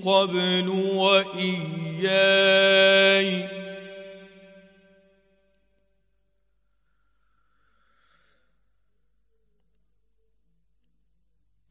قبل 0.06 0.70
واياي 0.96 2.04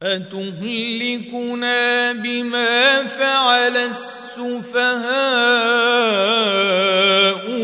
أتهلكنا 0.03 1.79
بما 2.11 3.03
فعل 3.07 3.77
السفهاء 3.77 5.03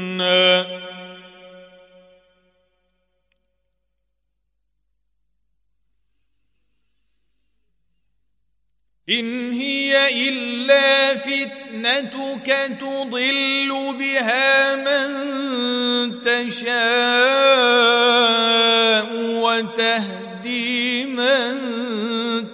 إن 9.09 9.51
هي 9.51 10.29
إلا 10.29 11.17
فتنتك 11.17 12.77
تضل 12.79 13.95
بها 13.99 14.75
من 14.75 16.21
تشاء 16.21 16.73
وتهدي 19.43 21.05
من 21.05 21.53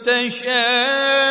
تشاء. 0.01 1.29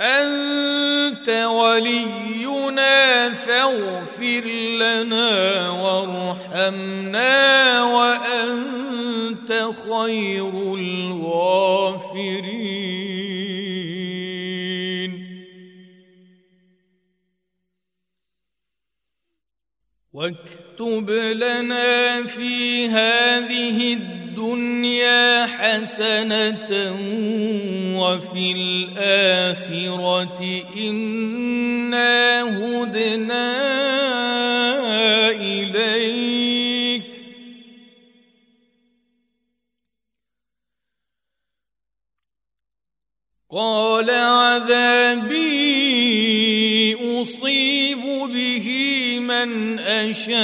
أنت 0.00 1.28
ولينا 1.28 3.34
فاغفر 3.34 4.44
لنا 4.80 5.70
وارحمنا 5.70 7.82
وانت 7.82 8.17
خير 9.72 10.74
الغافرين. 10.74 11.78
واكتب 20.12 21.10
لنا 21.10 22.26
في 22.26 22.88
هذه 22.88 23.92
الدنيا 23.92 25.46
حسنة 25.46 26.70
وفي 28.00 28.52
الآخرة 28.56 30.40
إنا 30.76 32.42
هدنا 32.42 33.56
إليك. 35.30 36.57
قال 43.50 44.10
عذابي 44.10 45.48
أصيب 47.00 48.02
به 48.28 48.68
من 49.20 49.78
أشاء 49.78 50.38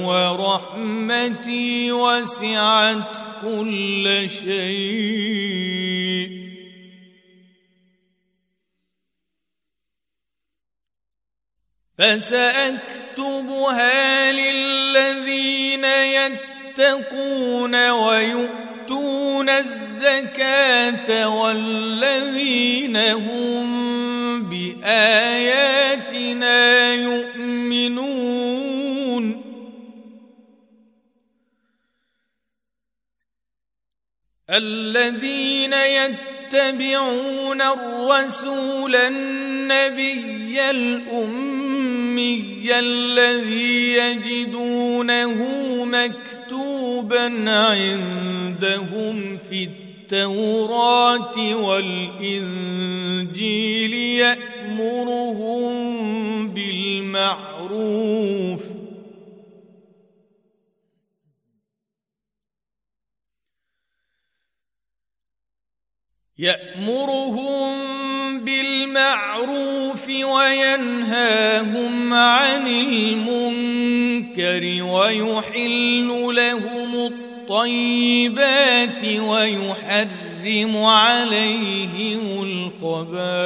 ورحمتي 0.00 1.92
وسعت 1.92 3.16
كل 3.42 4.24
شيء. 4.28 6.30
فسأكتبها 11.98 13.52
للذين 14.32 15.84
يتقون 15.84 17.90
ويؤتون 18.90 19.48
الزكاة 19.48 21.28
والذين 21.28 22.96
هم 22.96 24.42
بآياتنا 24.50 26.14
يؤمنون. 26.94 28.36
الذين 34.50 35.72
يتبعون 35.72 37.62
الرسول 37.62 38.96
النبي 38.96 40.70
الأمي 40.70 42.36
الذي 42.78 43.92
يجدونه 43.92 45.34
مكتوبا 45.84 46.75
عندهم 47.48 49.38
في 49.38 49.64
التوراة 49.64 51.54
والإنجيل 51.54 52.74
يأمرهم 53.94 55.66
بالمعروف. 56.48 57.56
يأمرهم 66.38 67.95
بالمعروف 68.44 70.08
وينهاهم 70.08 71.94
عن 72.14 72.66
المنكر 72.66 74.02
ويحل 74.82 76.08
لهم 76.34 77.12
الطيبات 77.50 79.04
ويحرم 79.04 80.76
عليهم 80.76 82.42
الخبائث 82.42 83.40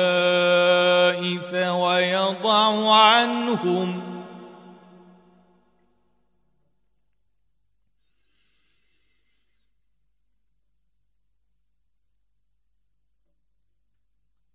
ويضع 1.55 2.95
عنهم 2.95 4.10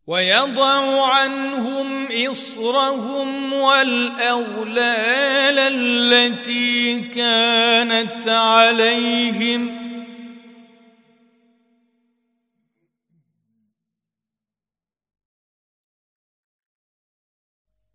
ويضع 0.08 1.06
عنهم 1.14 2.08
إصرهم 2.30 3.54
والأغلال 3.54 4.96
التي 5.60 7.00
كانت 7.02 8.28
عليهم 8.28 9.86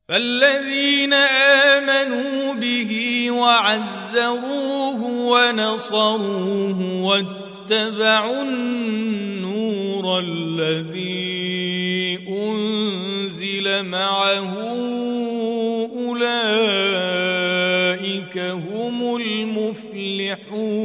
فالذين 0.09 1.13
آمنوا 1.13 2.55
به 2.55 3.27
وعزروه 3.31 5.03
ونصروه 5.05 7.03
واتبعوا 7.03 8.43
النور 8.43 10.19
الذي 10.19 11.90
أنزل 12.29 13.83
معه 13.83 14.55
أولئك 16.07 17.11
هم 18.39 19.17
المفلحون. 19.17 20.81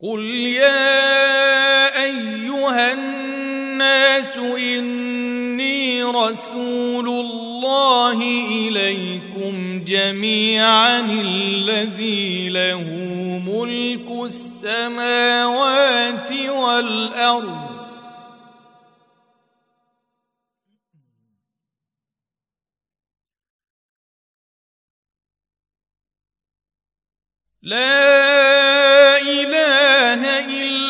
قل 0.00 0.22
يا 0.34 2.04
أيها 2.04 2.92
الناس 2.92 3.45
إني 4.38 6.02
رسول 6.02 7.08
الله 7.08 8.22
إليكم 8.50 9.84
جميعا 9.84 11.00
الذي 11.00 12.48
له 12.48 12.82
ملك 13.46 14.24
السماوات 14.24 16.32
والأرض. 16.32 17.66
لا 27.62 29.20
إله 29.20 30.22
إلا 30.62 30.85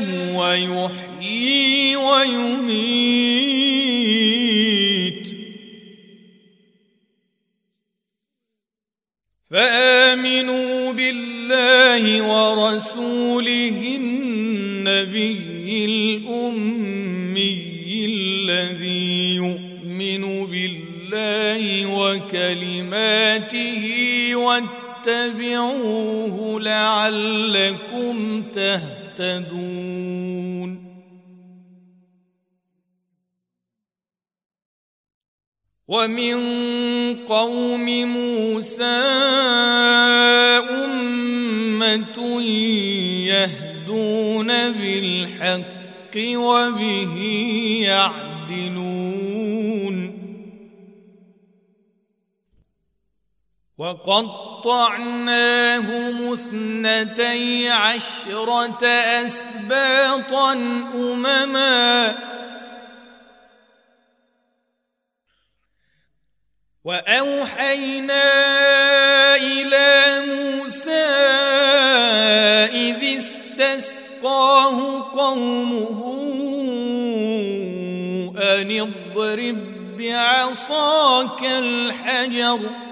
هو 0.00 0.52
يحيي 0.52 1.96
ويميت. 1.96 3.20
فآمنوا 9.50 10.92
بالله 10.92 12.22
ورسوله 12.22 13.96
النبي 13.96 15.84
الأمي 15.84 17.54
الذي 18.04 19.34
يؤمن 19.34 20.46
بالله 20.46 21.86
وكلماته 21.86 23.84
واتبعوه 24.34 25.80
لعلكم 26.60 28.42
تهتدون. 28.42 28.99
ومن 35.88 36.36
قوم 37.26 37.86
موسى 38.06 38.84
أمة 40.70 42.42
يهدون 43.26 44.48
بالحق 44.72 46.16
وبه 46.16 47.14
يعدلون. 47.82 48.90
وقطعناهم 53.80 55.32
اثنتي 56.32 57.68
عشرة 57.68 58.86
أسباطا 59.24 60.52
أمما. 60.94 62.18
وأوحينا 66.84 68.22
إلى 69.36 70.20
موسى 70.26 71.06
إذ 72.72 73.16
استسقاه 73.18 74.76
قومه 75.12 76.00
أن 78.36 78.70
اضرب 78.80 79.58
بعصاك 79.98 81.42
الحجر. 81.42 82.89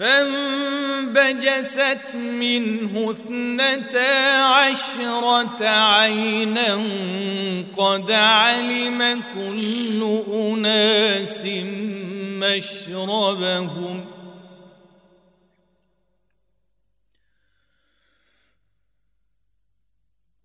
فانبجست 0.00 1.76
منه 2.16 3.10
اثنتا 3.10 4.36
عشرة 4.42 5.64
عينا 5.68 6.74
قد 7.76 8.10
علم 8.10 9.22
كل 9.34 10.20
أناس 10.32 11.44
مشربهم. 12.40 14.06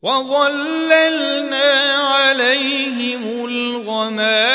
وظللنا 0.01 1.71
عليهم 1.93 3.45
الغمام 3.45 4.54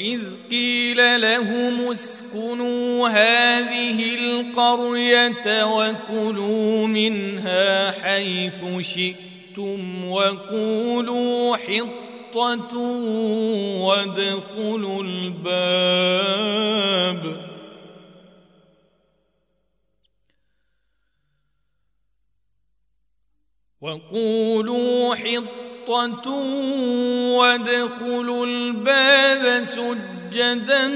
واذ 0.03 0.21
قيل 0.51 1.21
لهم 1.21 1.91
اسكنوا 1.91 3.09
هذه 3.09 4.15
القريه 4.15 5.63
وكلوا 5.63 6.87
منها 6.87 7.91
حيث 7.91 8.81
شئتم 8.81 10.05
وقولوا 10.05 11.57
حط 11.57 12.03
حطة 12.33 12.77
وادخلوا 13.81 15.03
الباب 15.03 16.43
وقولوا 23.81 25.15
حطة 25.87 26.29
وادخلوا 27.37 28.45
الباب 28.45 29.63
سجدا 29.63 30.87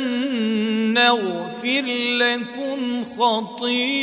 نغفر 0.93 1.85
لكم 2.19 3.03
خطيئاتكم. 3.03 3.97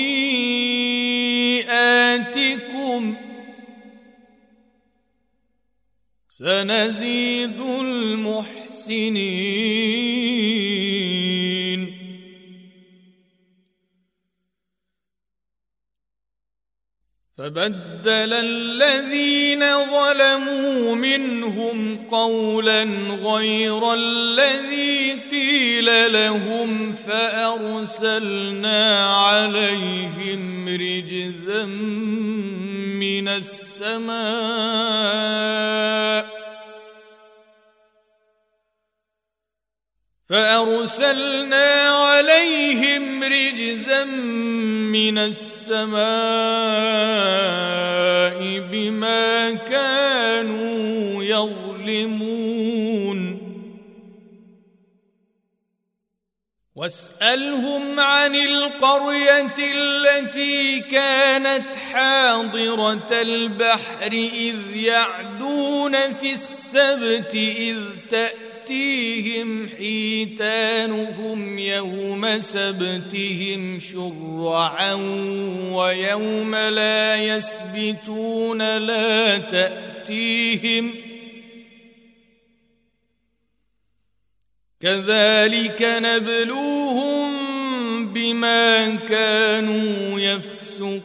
سنزيد 6.29 7.61
المحسنين. 7.61 9.15
فبدل 17.39 18.33
الذين 18.33 19.65
ظلموا 19.85 20.95
منهم 20.95 22.07
قولا 22.11 22.83
غير 23.23 23.95
الذي 23.95 25.13
قيل 25.31 26.13
لهم 26.13 26.93
فأرسلنا 26.93 28.67
عليهم 29.17 30.69
رجزا 30.69 31.65
من 32.95 33.29
السماء 33.29 34.15
فأرسلنا 40.29 41.73
عليهم 41.83 43.23
رجزا 43.23 44.05
من 44.05 45.19
السماء 45.19 46.05
بما 48.71 49.53
كانوا 49.53 51.25
يظلمون. 51.25 52.45
واسألهم 56.77 58.01
عن 58.01 58.35
القرية 58.35 59.55
التي 59.59 60.81
كانت 60.81 61.77
حاضرة 61.77 63.09
البحر 63.13 64.13
إذ 64.13 64.77
يعدون 64.77 66.13
في 66.13 66.33
السبت 66.33 67.35
إذ 67.35 67.77
تاتيهم 68.65 69.69
حيتانهم 69.69 71.59
يوم 71.59 72.41
سبتهم 72.41 73.79
شرعا 73.79 74.93
ويوم 75.73 76.55
لا 76.55 77.17
يسبتون 77.17 78.79
لا 78.79 79.39
تأتيهم 79.39 80.95
كذلك 84.81 85.83
نبلوهم 85.83 87.35
بما 88.13 88.95
كانوا 88.95 90.21
يفسقون 90.21 91.05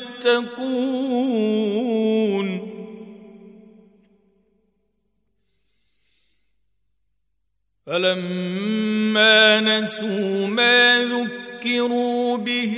فلما 7.91 9.59
نسوا 9.59 10.47
ما 10.47 11.05
ذكروا 11.05 12.37
به 12.37 12.77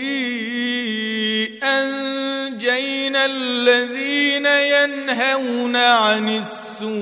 أنجينا 1.63 3.25
الذين 3.25 4.45
ينهون 4.45 5.75
عن 5.75 6.29
السوء 6.29 6.93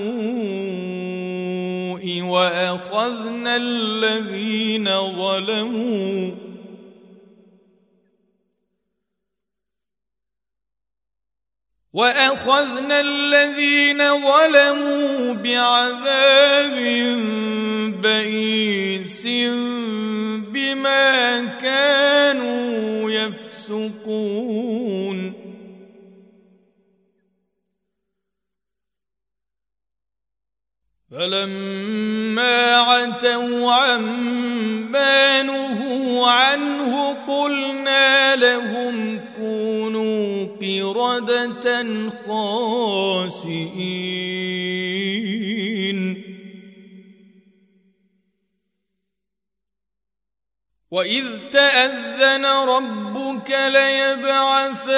وأخذنا 2.22 3.56
الذين 3.56 4.86
ظلموا. 5.16 6.51
وأخذنا 11.94 13.00
الذين 13.00 14.00
ظلموا 14.00 15.34
بعذاب 15.34 16.78
بئيس 18.02 19.28
بما 20.56 21.46
كانوا 21.46 23.12
يفسقون. 23.12 24.62
فلما 31.12 32.76
عتوا 32.76 33.74
عما 33.74 35.44
نهوا 35.44 36.28
عنه 36.32 36.92
قلنا 37.28 38.36
لهم 38.36 38.91
قردة 41.12 42.10
خاسئين. 42.28 43.62
وإذ 50.92 51.26
تأذن 51.52 52.46
ربك 52.46 53.50
ليبعثن 53.74 54.92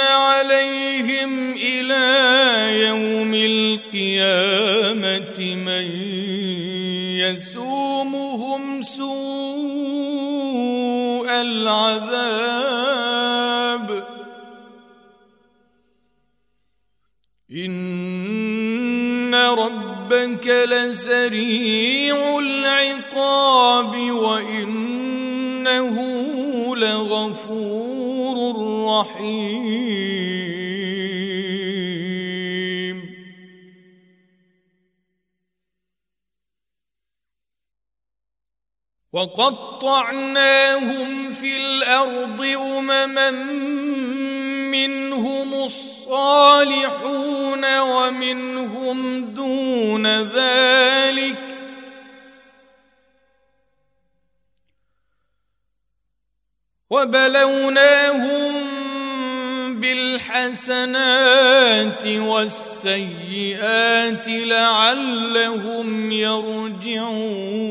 عليهم 0.00 1.52
إلى 1.52 2.06
يوم 2.86 3.34
القيامة 3.34 3.94
من 5.54 5.84
يسومهم 7.20 8.82
سوء 8.82 9.20
العذاب. 11.30 12.89
إن 17.52 19.34
ربك 19.34 20.46
لسريع 20.46 22.38
العقاب 22.38 23.96
وإنه 24.10 25.96
لغفور 26.76 28.56
رحيم 28.86 29.80
وقطعناهم 39.12 40.60
في 41.30 41.56
الأرض 41.56 42.40
أمما 42.42 43.30
منهم 44.70 45.64
الصالحون 46.10 47.78
ومنهم 47.78 49.24
دون 49.24 50.06
ذلك 50.22 51.36
وبلوناهم 56.90 58.70
بالحسنات 59.80 61.26
والسيئات 62.06 63.48
لعلهم 64.28 66.12
يرجعون 66.12 67.70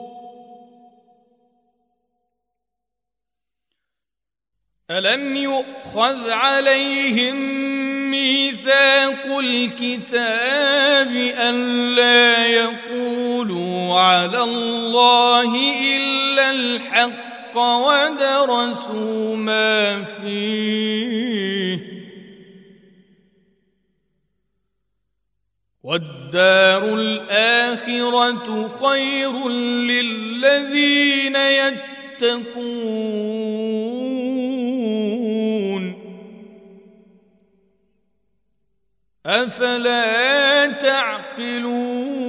ألم 4.91 5.35
يؤخذ 5.35 6.29
عليهم 6.29 7.35
ميثاق 8.11 9.37
الكتاب 9.39 11.11
ألا 11.39 12.45
يقولوا 12.45 13.99
على 13.99 14.43
الله 14.43 15.55
إلا 15.95 16.49
الحق 16.49 17.57
ودرسوا 17.57 19.35
ما 19.35 20.03
فيه؟ 20.03 21.79
والدار 25.83 26.93
الآخرة 26.93 28.67
خير 28.67 29.49
للذين 29.49 31.35
يتقون. 31.35 31.91
أفلا 39.25 40.67
تعقلون 40.67 42.21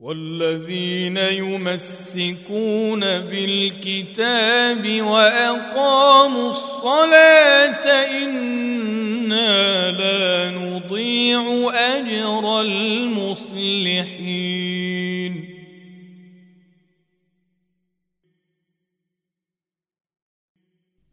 والذين 0.00 1.16
يمسكون 1.16 3.00
بالكتاب 3.00 5.02
وأقاموا 5.02 6.50
الصلاة 6.50 7.86
إنا 8.22 9.90
لا 9.90 10.50
نضيع 10.50 11.70
أجر 11.74 12.60
المصلحين 12.60 14.20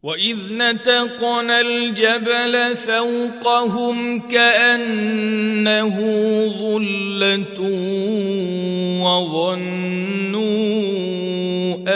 وإذ 0.02 0.36
نتقنا 0.50 1.60
الجبل 1.60 2.76
فوقهم 2.76 4.20
كأنه 4.28 5.96
ظلة 6.58 7.60
وظنوا 9.02 10.38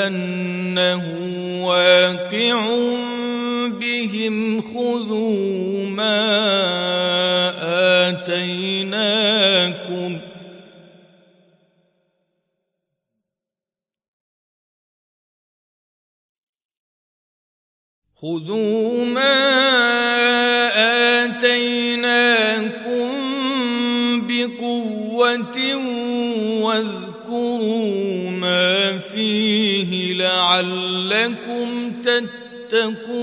أنه 0.06 1.04
واقع 1.64 2.56
بهم 3.80 4.60
خذوا 4.60 5.86
ما 5.86 6.22
آتيناكم 8.08 9.78
ۖ 9.78 9.81
خذوا 18.22 19.04
ما 19.04 19.38
آتيناكم 21.24 22.22
بقوة 24.26 25.58
واذكروا 26.62 28.30
ما 28.30 28.98
فيه 28.98 30.14
لعلكم 30.14 31.92
تتقون 32.02 33.22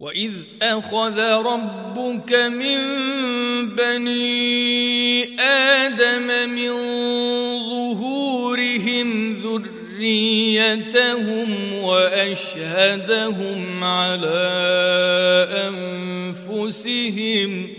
وإذ 0.00 0.32
أخذ 0.62 1.18
ربك 1.20 2.32
من 2.34 3.33
بني 3.76 5.40
آدم 5.40 6.50
من 6.50 6.70
ظهورهم 7.70 9.08
ذريتهم 9.94 11.72
وأشهدهم 11.74 13.84
على 13.84 14.44
أنفسهم 15.68 17.70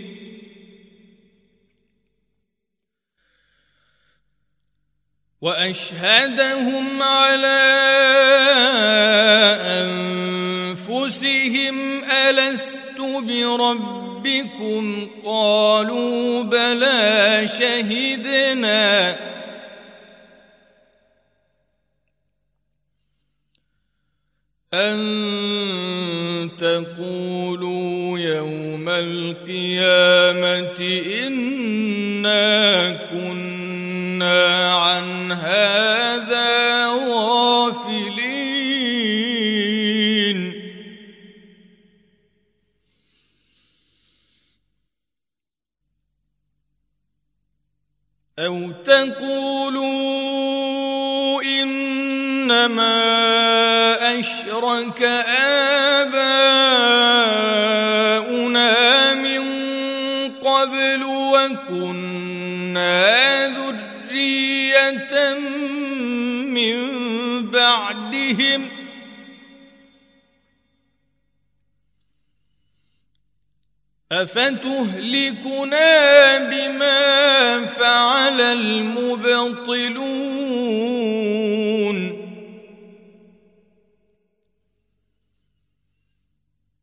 وأشهدهم 5.40 7.02
على 7.02 7.62
أنفسهم 10.80 12.04
ألست 12.04 13.00
برب 13.00 14.05
بربكم 14.26 15.08
قالوا 15.24 16.42
بلى 16.42 17.42
شهدنا. 17.46 19.16
أن 24.74 26.50
تقولوا 26.58 28.18
يوم 28.18 28.88
القيامة 28.88 30.80
إنا 31.26 32.92
كنا 33.10 34.74
تقولوا 48.86 50.22
إنما 51.42 52.86
أشرك 54.18 55.02
آباؤنا 56.06 56.34
من 59.14 59.42
قبل 60.32 61.02
وكنا 61.04 61.86
ذرية 63.46 65.34
من 66.44 66.76
بعدهم 67.50 68.75
أفتهلكنا 74.12 75.88
بما 76.38 77.66
فعل 77.66 78.40
المبطلون 78.40 79.96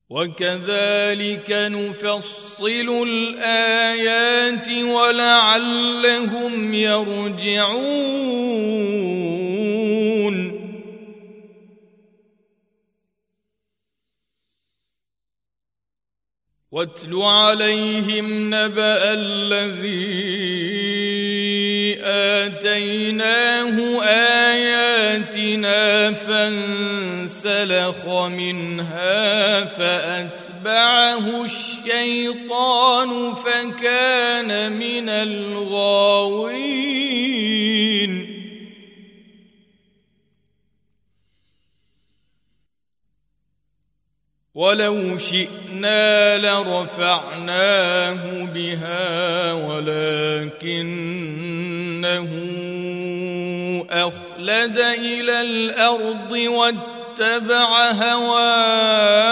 وكذلك 0.10 1.48
نفصل 1.50 3.06
الايات 3.08 4.70
ولعلهم 4.70 6.74
يرجعون 6.74 8.44
واتل 16.74 17.22
عليهم 17.22 18.56
نبأ 18.56 19.14
الذي 19.14 19.94
آتيناه 22.02 24.02
آياتنا 24.50 26.14
فانسلخ 26.14 28.08
منها 28.08 29.66
فأتبعه 29.66 31.46
الشيطان 31.46 33.36
فكان 33.36 34.72
من 34.72 35.10
الغاوين. 35.10 36.54
ولو 44.56 45.18
شئنا 45.18 46.38
لرفعناه 46.38 48.22
بها 48.46 49.54
ولكنه 49.54 50.94
أخلد 53.90 54.78
إلى 54.78 55.42
الأرض 55.42 56.32
واتبع 56.32 57.92
هواه. 57.92 59.24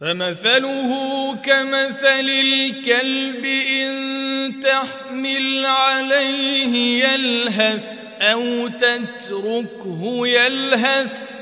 فمثله 0.00 0.90
كمثل 1.36 2.28
الكلب 2.28 3.44
إن 3.44 4.60
تحمل 4.60 5.66
عليه 5.66 7.04
يلهث 7.04 8.04
أو 8.20 8.68
تتركه 8.68 10.26
يلهث. 10.26 11.36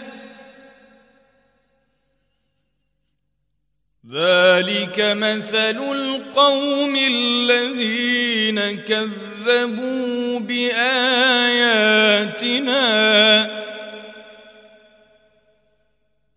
ذلك 4.12 5.00
مثل 5.00 5.78
القوم 5.92 6.96
الذين 6.96 8.84
كذبوا 8.84 10.38
بآياتنا. 10.38 11.64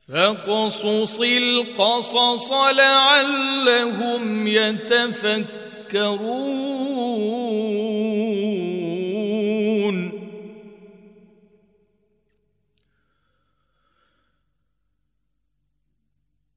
فاقصص 0.08 1.20
القصص 1.22 2.52
لعلهم 2.52 4.48
يتفكرون. 4.48 5.58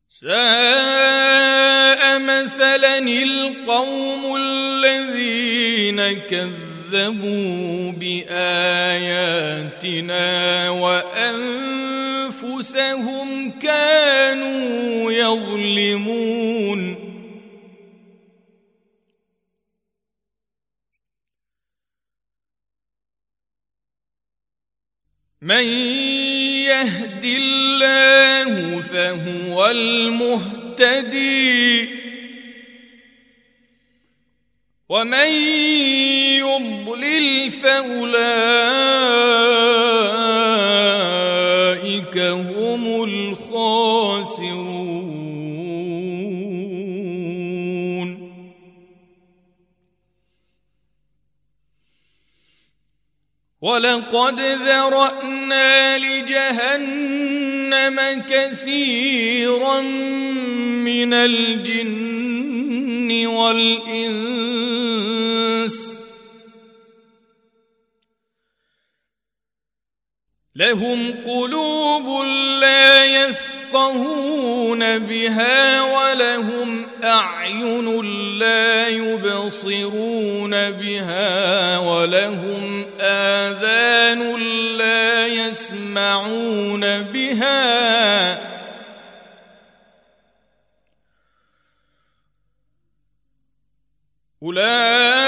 ساء 0.09 2.01
مثلا 2.18 2.98
القوم 2.98 4.36
الذين 4.36 6.12
كذبوا 6.12 6.70
بآياتنا 7.93 8.61
وأنفسهم 10.71 11.71
انفسهم 12.61 13.59
كانوا 13.59 15.12
يظلمون. 15.12 16.81
من 25.43 25.65
يهد 26.69 27.25
الله 27.25 28.81
فهو 28.81 29.67
المهتدي. 29.71 30.41
ومن 34.89 35.31
فاولئك 37.51 38.10
هم 42.18 43.05
الخاسرون؟ 43.05 45.01
ولقد 53.60 54.40
ذرأنا 54.40 55.98
لجهنم 55.98 57.51
كثيرا 58.28 59.81
من 60.81 61.14
الجن 61.14 62.31
والإنس 63.27 64.70
لهم 70.61 71.15
قلوب 71.27 72.27
لا 72.61 73.05
يفقهون 73.05 74.99
بها 74.99 75.82
ولهم 75.82 76.87
أعين 77.05 78.01
لا 78.39 78.89
يبصرون 78.89 80.70
بها 80.70 81.78
ولهم 81.78 82.87
آذان 83.01 84.37
لا 84.77 85.27
يسمعون 85.27 87.03
بها 87.03 88.51
أولئك 94.43 95.20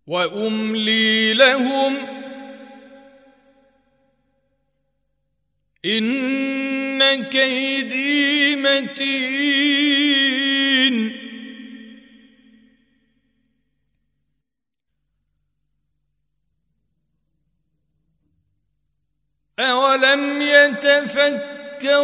وأملي 0.10 1.34
لهم 1.34 1.98
إن 5.86 7.24
كيدي 7.24 8.56
متين. 8.56 9.70
أولم 19.60 20.42
يتفكروا 20.42 22.04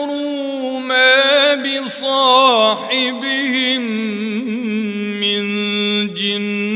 ما 0.80 1.56
بصاحبهم 1.56 3.02
من 5.22 5.46
جنه 6.14 6.75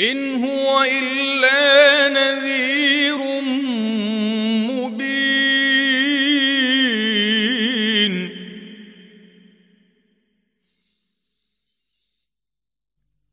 إن 0.00 0.44
هو 0.44 0.82
إلا 0.82 2.08
نذير 2.08 3.18
مبين. 4.70 5.34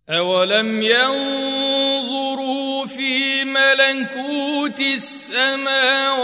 أولم 0.09 0.81
ينظروا 0.81 1.31
في 1.31 1.40
ملكوت 3.61 4.79
السماوات 4.79 6.15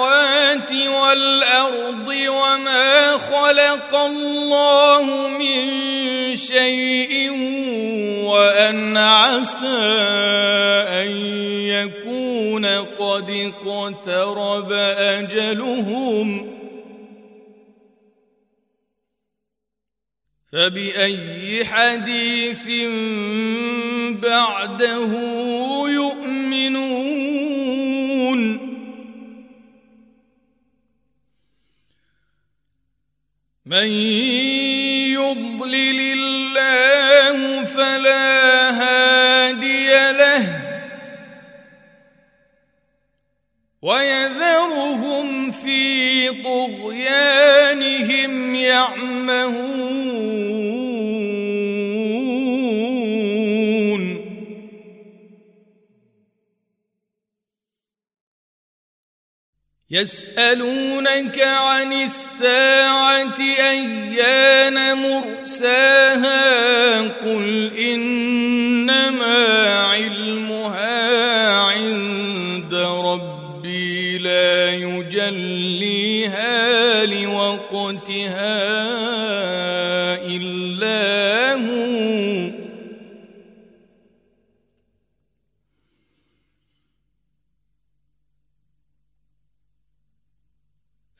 والأرض 0.71 2.07
وما 2.27 3.17
خلق 3.17 3.95
الله 3.95 5.27
من 5.27 5.65
شيء 6.35 7.31
وأن 8.23 8.97
عسى 8.97 9.83
أن 11.01 11.11
يكون 11.65 12.65
قد 12.65 13.53
اقترب 13.53 14.71
أجلهم 14.97 16.57
فبأي 20.53 21.65
حديث 21.65 22.67
بعده 24.21 25.13
من 33.69 33.87
يضلل 35.11 35.99
الله 35.99 37.65
فلا 37.65 38.36
يسألونك 60.01 61.39
عن 61.39 61.93
الساعة 61.93 63.39
أيان 63.39 64.97
مرساها 64.97 66.99
قل 66.99 67.71
إنما 67.77 69.45
علمها 69.73 71.49
عند 71.49 72.73
ربي 72.73 74.17
لا 74.17 74.69
يجليها 74.69 76.55
لوقتها 77.05 78.56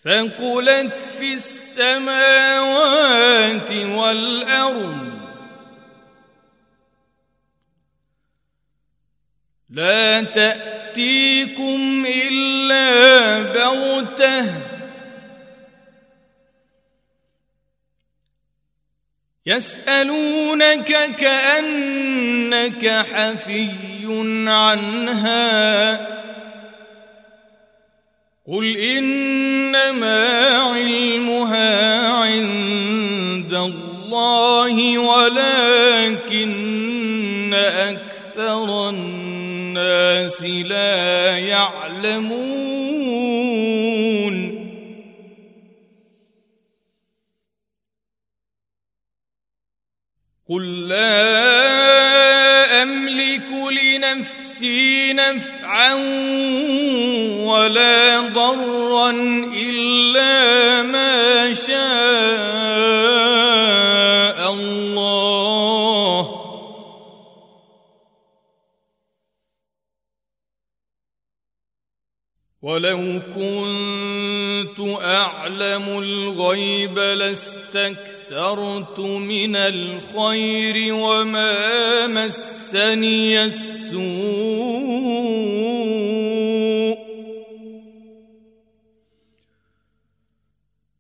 ثقلت 0.07 0.97
في 0.97 1.34
السماوات 1.34 2.11
والأرض. 3.71 5.19
لا 9.69 10.23
تأتيكم 10.23 12.05
إلا 12.05 13.39
بغتة. 13.41 14.61
يسألونك 19.45 21.15
كأنك 21.15 22.89
حفي 22.89 23.69
عنها. 24.47 26.16
قل 28.48 28.78
إنما 28.78 30.24
علمها 30.57 32.07
عند 32.07 33.53
الله 33.53 34.98
ولكن 34.98 36.48
أكثر 37.53 38.90
الناس 38.90 40.44
لا 40.44 41.38
يعلمون 41.38 42.78
قل 50.49 50.88
لا 50.88 51.68
أملك 52.84 53.49
لنفسي 53.52 55.14
ولا 57.45 58.19
ضرا 58.19 59.09
إلا 59.53 60.81
ما 60.81 61.53
شاء 61.53 61.77
الله. 64.53 65.37
ولو 72.61 73.21
كنت 73.35 73.97
أعلم 74.95 75.99
الغيب 75.99 76.99
لاستكثرت 76.99 78.99
من 78.99 79.55
الخير 79.55 80.93
وما 80.93 82.07
مسني 82.07 83.43
السوء. 83.43 84.97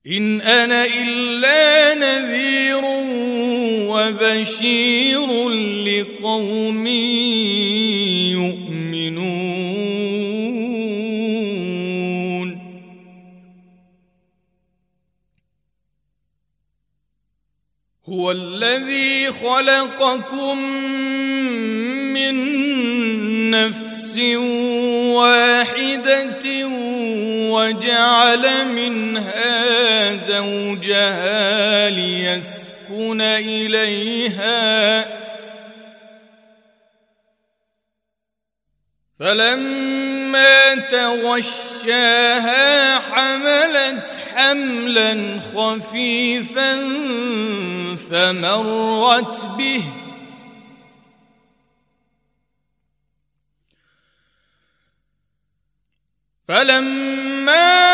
إن 0.07 0.41
أنا 0.41 0.85
إلا 0.85 1.93
نذير 1.93 2.81
وبشير 3.91 5.49
لقوم 5.87 6.87
هو 18.17 18.31
الذي 18.31 19.31
خلقكم 19.31 20.57
من 22.13 22.35
نفس 23.51 24.17
واحدة 25.13 26.65
وجعل 27.51 28.45
منها 28.75 30.15
زوجها 30.15 31.89
ليسكن 31.89 33.21
إليها 33.21 35.05
فلما 39.19 40.75
تغشاها 40.75 42.65
حملت 42.99 44.11
حملا 44.35 45.39
خفيفا 45.39 46.75
فمرت 48.09 49.45
به. 49.57 49.83
فلما 56.47 57.87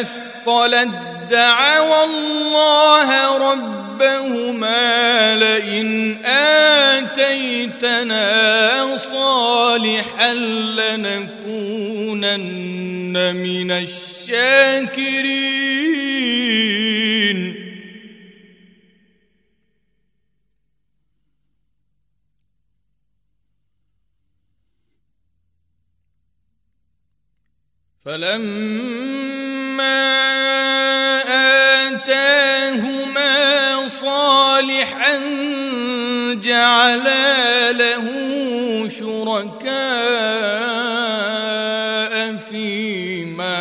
أثقلت 0.00 0.88
دعوا 1.30 2.04
الله 2.04 3.38
ربهما 3.38 5.36
لئن 5.36 6.26
أتيتنا 7.62 8.96
صالحا 8.96 10.34
لنكونن 10.74 11.76
من 13.36 13.70
الشاكرين. 13.70 15.22
فلما 28.04 29.42
جعلا 36.52 37.72
له 37.72 38.06
شركاء 38.88 39.72
فيما 42.36 43.58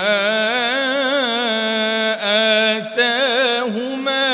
آتاهما. 2.77 4.27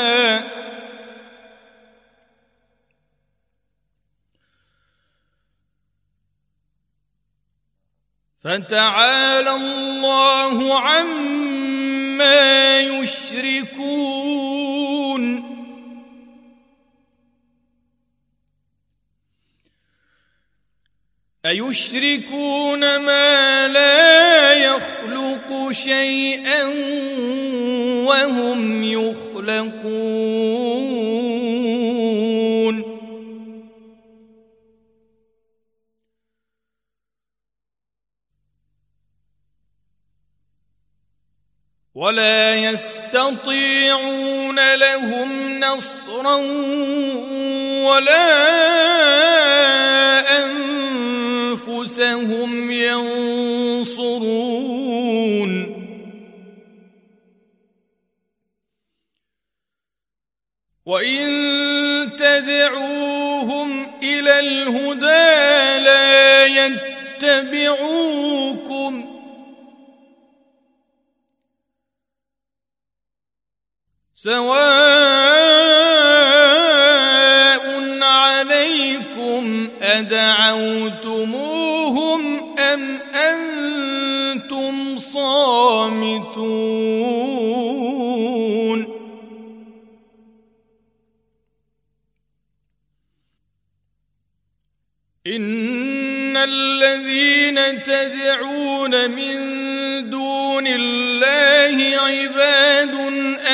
فتعالى 8.44 9.50
الله 9.50 10.78
عما 10.78 12.80
يشركون. 12.80 14.27
أيشركون 21.48 22.96
ما 22.96 23.68
لا 23.68 24.52
يخلق 24.52 25.70
شيئا 25.70 26.64
وهم 28.06 28.84
يخلقون؟ 28.84 30.28
ولا 41.94 42.54
يستطيعون 42.54 43.78
لهم 44.74 45.60
نصرا 45.60 46.36
ولا 47.84 48.58
أنفسهم 51.88 52.70
ينصرون. 52.70 53.88
وإن 60.86 61.28
تدعوهم 62.16 63.86
إلى 64.02 64.40
الهدى 64.40 65.78
لا 65.84 66.44
يتبعوكم. 67.24 67.88
سواء 74.14 75.38
عليكم 78.02 79.70
أدعوتموهم 79.80 80.97
أم 82.74 83.00
أنتم 83.14 84.98
صامتون 84.98 86.68
إن 95.26 96.36
الذين 96.36 97.82
تدعون 97.82 99.10
من 99.10 99.36
دون 100.10 100.66
الله 100.66 102.00
عباد 102.00 102.94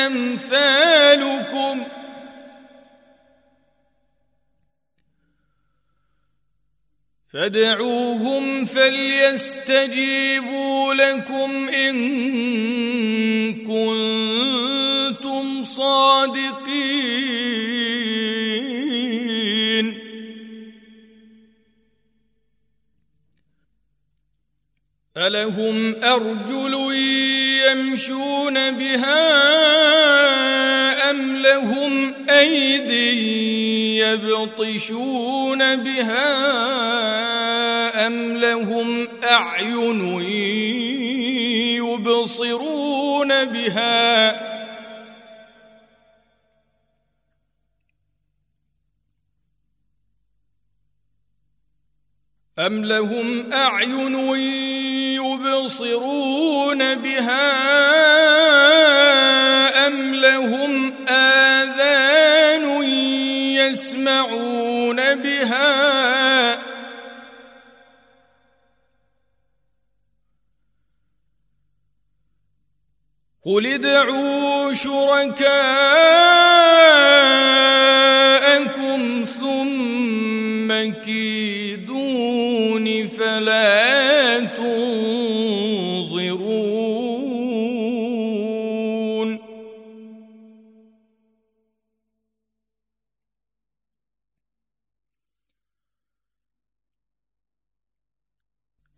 أمثالكم 0.06 1.86
فادعوهم 7.34 8.64
فليستجيبوا 8.64 10.04
لكم 10.94 11.68
إن 11.68 11.94
كنتم 13.66 14.84
صادقين. 15.64 17.14
ألهم 25.16 26.04
أرجل 26.04 26.94
يمشون 27.68 28.70
بها 28.70 29.74
أم 31.10 31.36
لهم 31.36 32.14
أيدي 32.30 33.98
يبطشون 33.98 35.76
بها 35.76 36.34
أم 38.06 38.36
لهم 38.36 39.08
أعين 39.24 40.20
يبصرون 41.84 43.44
بها 43.44 44.54
أم 52.58 52.84
لهم 52.84 53.52
أعين 53.52 54.14
يبصرون 55.24 56.94
بها 56.94 57.50
أم 59.86 60.14
لهم 60.14 60.73
يسمعون 63.74 65.14
بها. 65.14 66.54
قل 73.44 73.66
ادعوا 73.66 74.74
شركاءكم 74.74 75.44
ثم 79.38 80.92
كيدون 81.02 82.86
فلا 83.08 83.93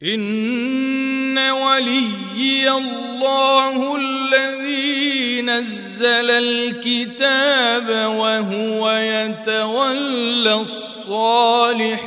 إن 0.03 1.39
وليي 1.39 2.71
الله 2.71 3.97
الذي 3.97 5.43
نزل 5.43 6.31
الكتاب 6.31 7.89
وهو 8.17 8.91
يتولى 8.91 10.55
الصالحين. 10.55 12.07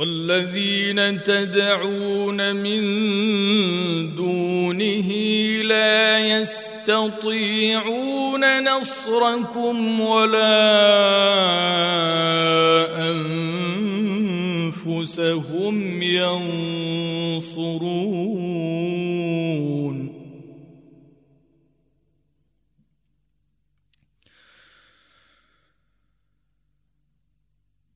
والذين 0.00 1.22
تدعون 1.22 2.56
من 2.56 2.80
دونه 4.16 5.10
لا 5.62 6.18
يستطيعون 6.40 7.84
نصركم 8.64 10.00
ولا 10.00 10.40
أنفسهم 14.72 16.02
ينصرون. 16.02 17.20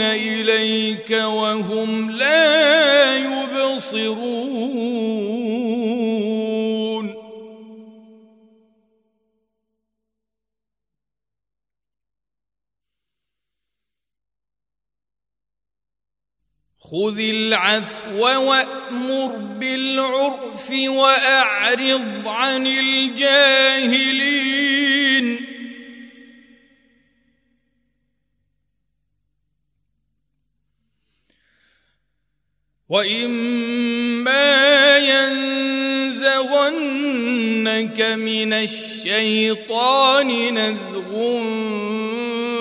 إليك 0.00 1.10
وهم 1.10 2.10
لا 2.10 3.16
يبصرون. 3.16 4.43
خذ 16.94 17.18
العفو 17.18 18.22
وأمر 18.22 19.26
بالعرف 19.58 20.70
وأعرض 20.70 22.28
عن 22.28 22.66
الجاهلين. 22.66 24.14
وإما 32.88 34.48
ينزغنك 34.98 35.60
من 38.00 38.52
الشيطان 38.52 40.28
نزغ 40.58 41.40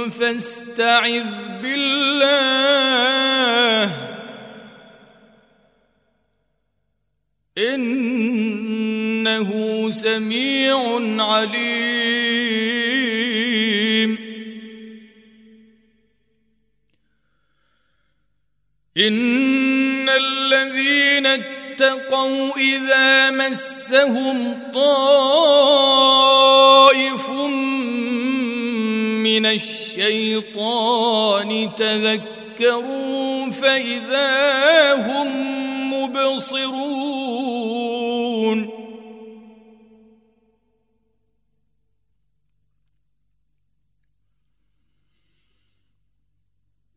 فاستعذ 0.10 1.60
بالله. 1.62 2.84
إنه 7.58 9.50
سميع 9.92 11.00
عليم. 11.24 12.54
إن 18.98 20.10
الذين 20.10 21.26
اتقوا 21.26 22.58
إذا 22.58 23.30
مسهم 23.30 24.60
طائف 24.74 25.70
من 29.20 29.46
الشيطان 29.46 30.90
تذكروا 31.78 33.50
فإذا 33.52 34.94
هم 34.94 35.28
مبصرون. 35.94 37.33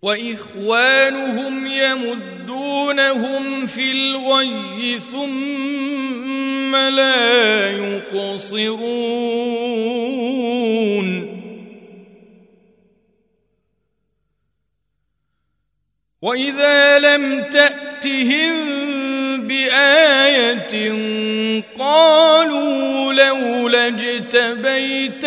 وإخوانهم 0.03 1.67
يمدونهم 1.67 3.67
في 3.67 3.93
الغي 3.93 5.01
ثم 5.01 6.77
لا 6.77 7.71
يقصرون. 7.71 8.87
وإذا 16.23 16.99
لم 16.99 17.43
تأتهم 17.43 18.57
بآية 19.47 20.93
قالوا 21.79 23.13
لولا 23.13 23.87
اجتبيتها 23.87 25.27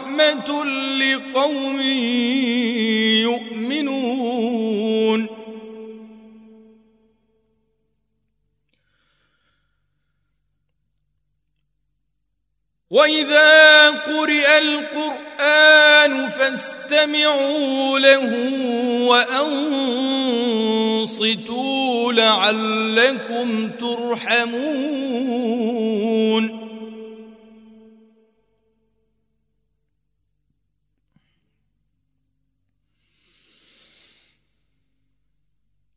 لقوم 0.99 1.81
يؤمنون. 3.21 5.27
واذا 12.91 13.89
قرئ 13.89 14.57
القران 14.57 16.29
فاستمعوا 16.29 17.99
له 17.99 18.29
وانصتوا 19.07 19.73
لعلكم 22.13 23.69
ترحمون. 23.69 24.61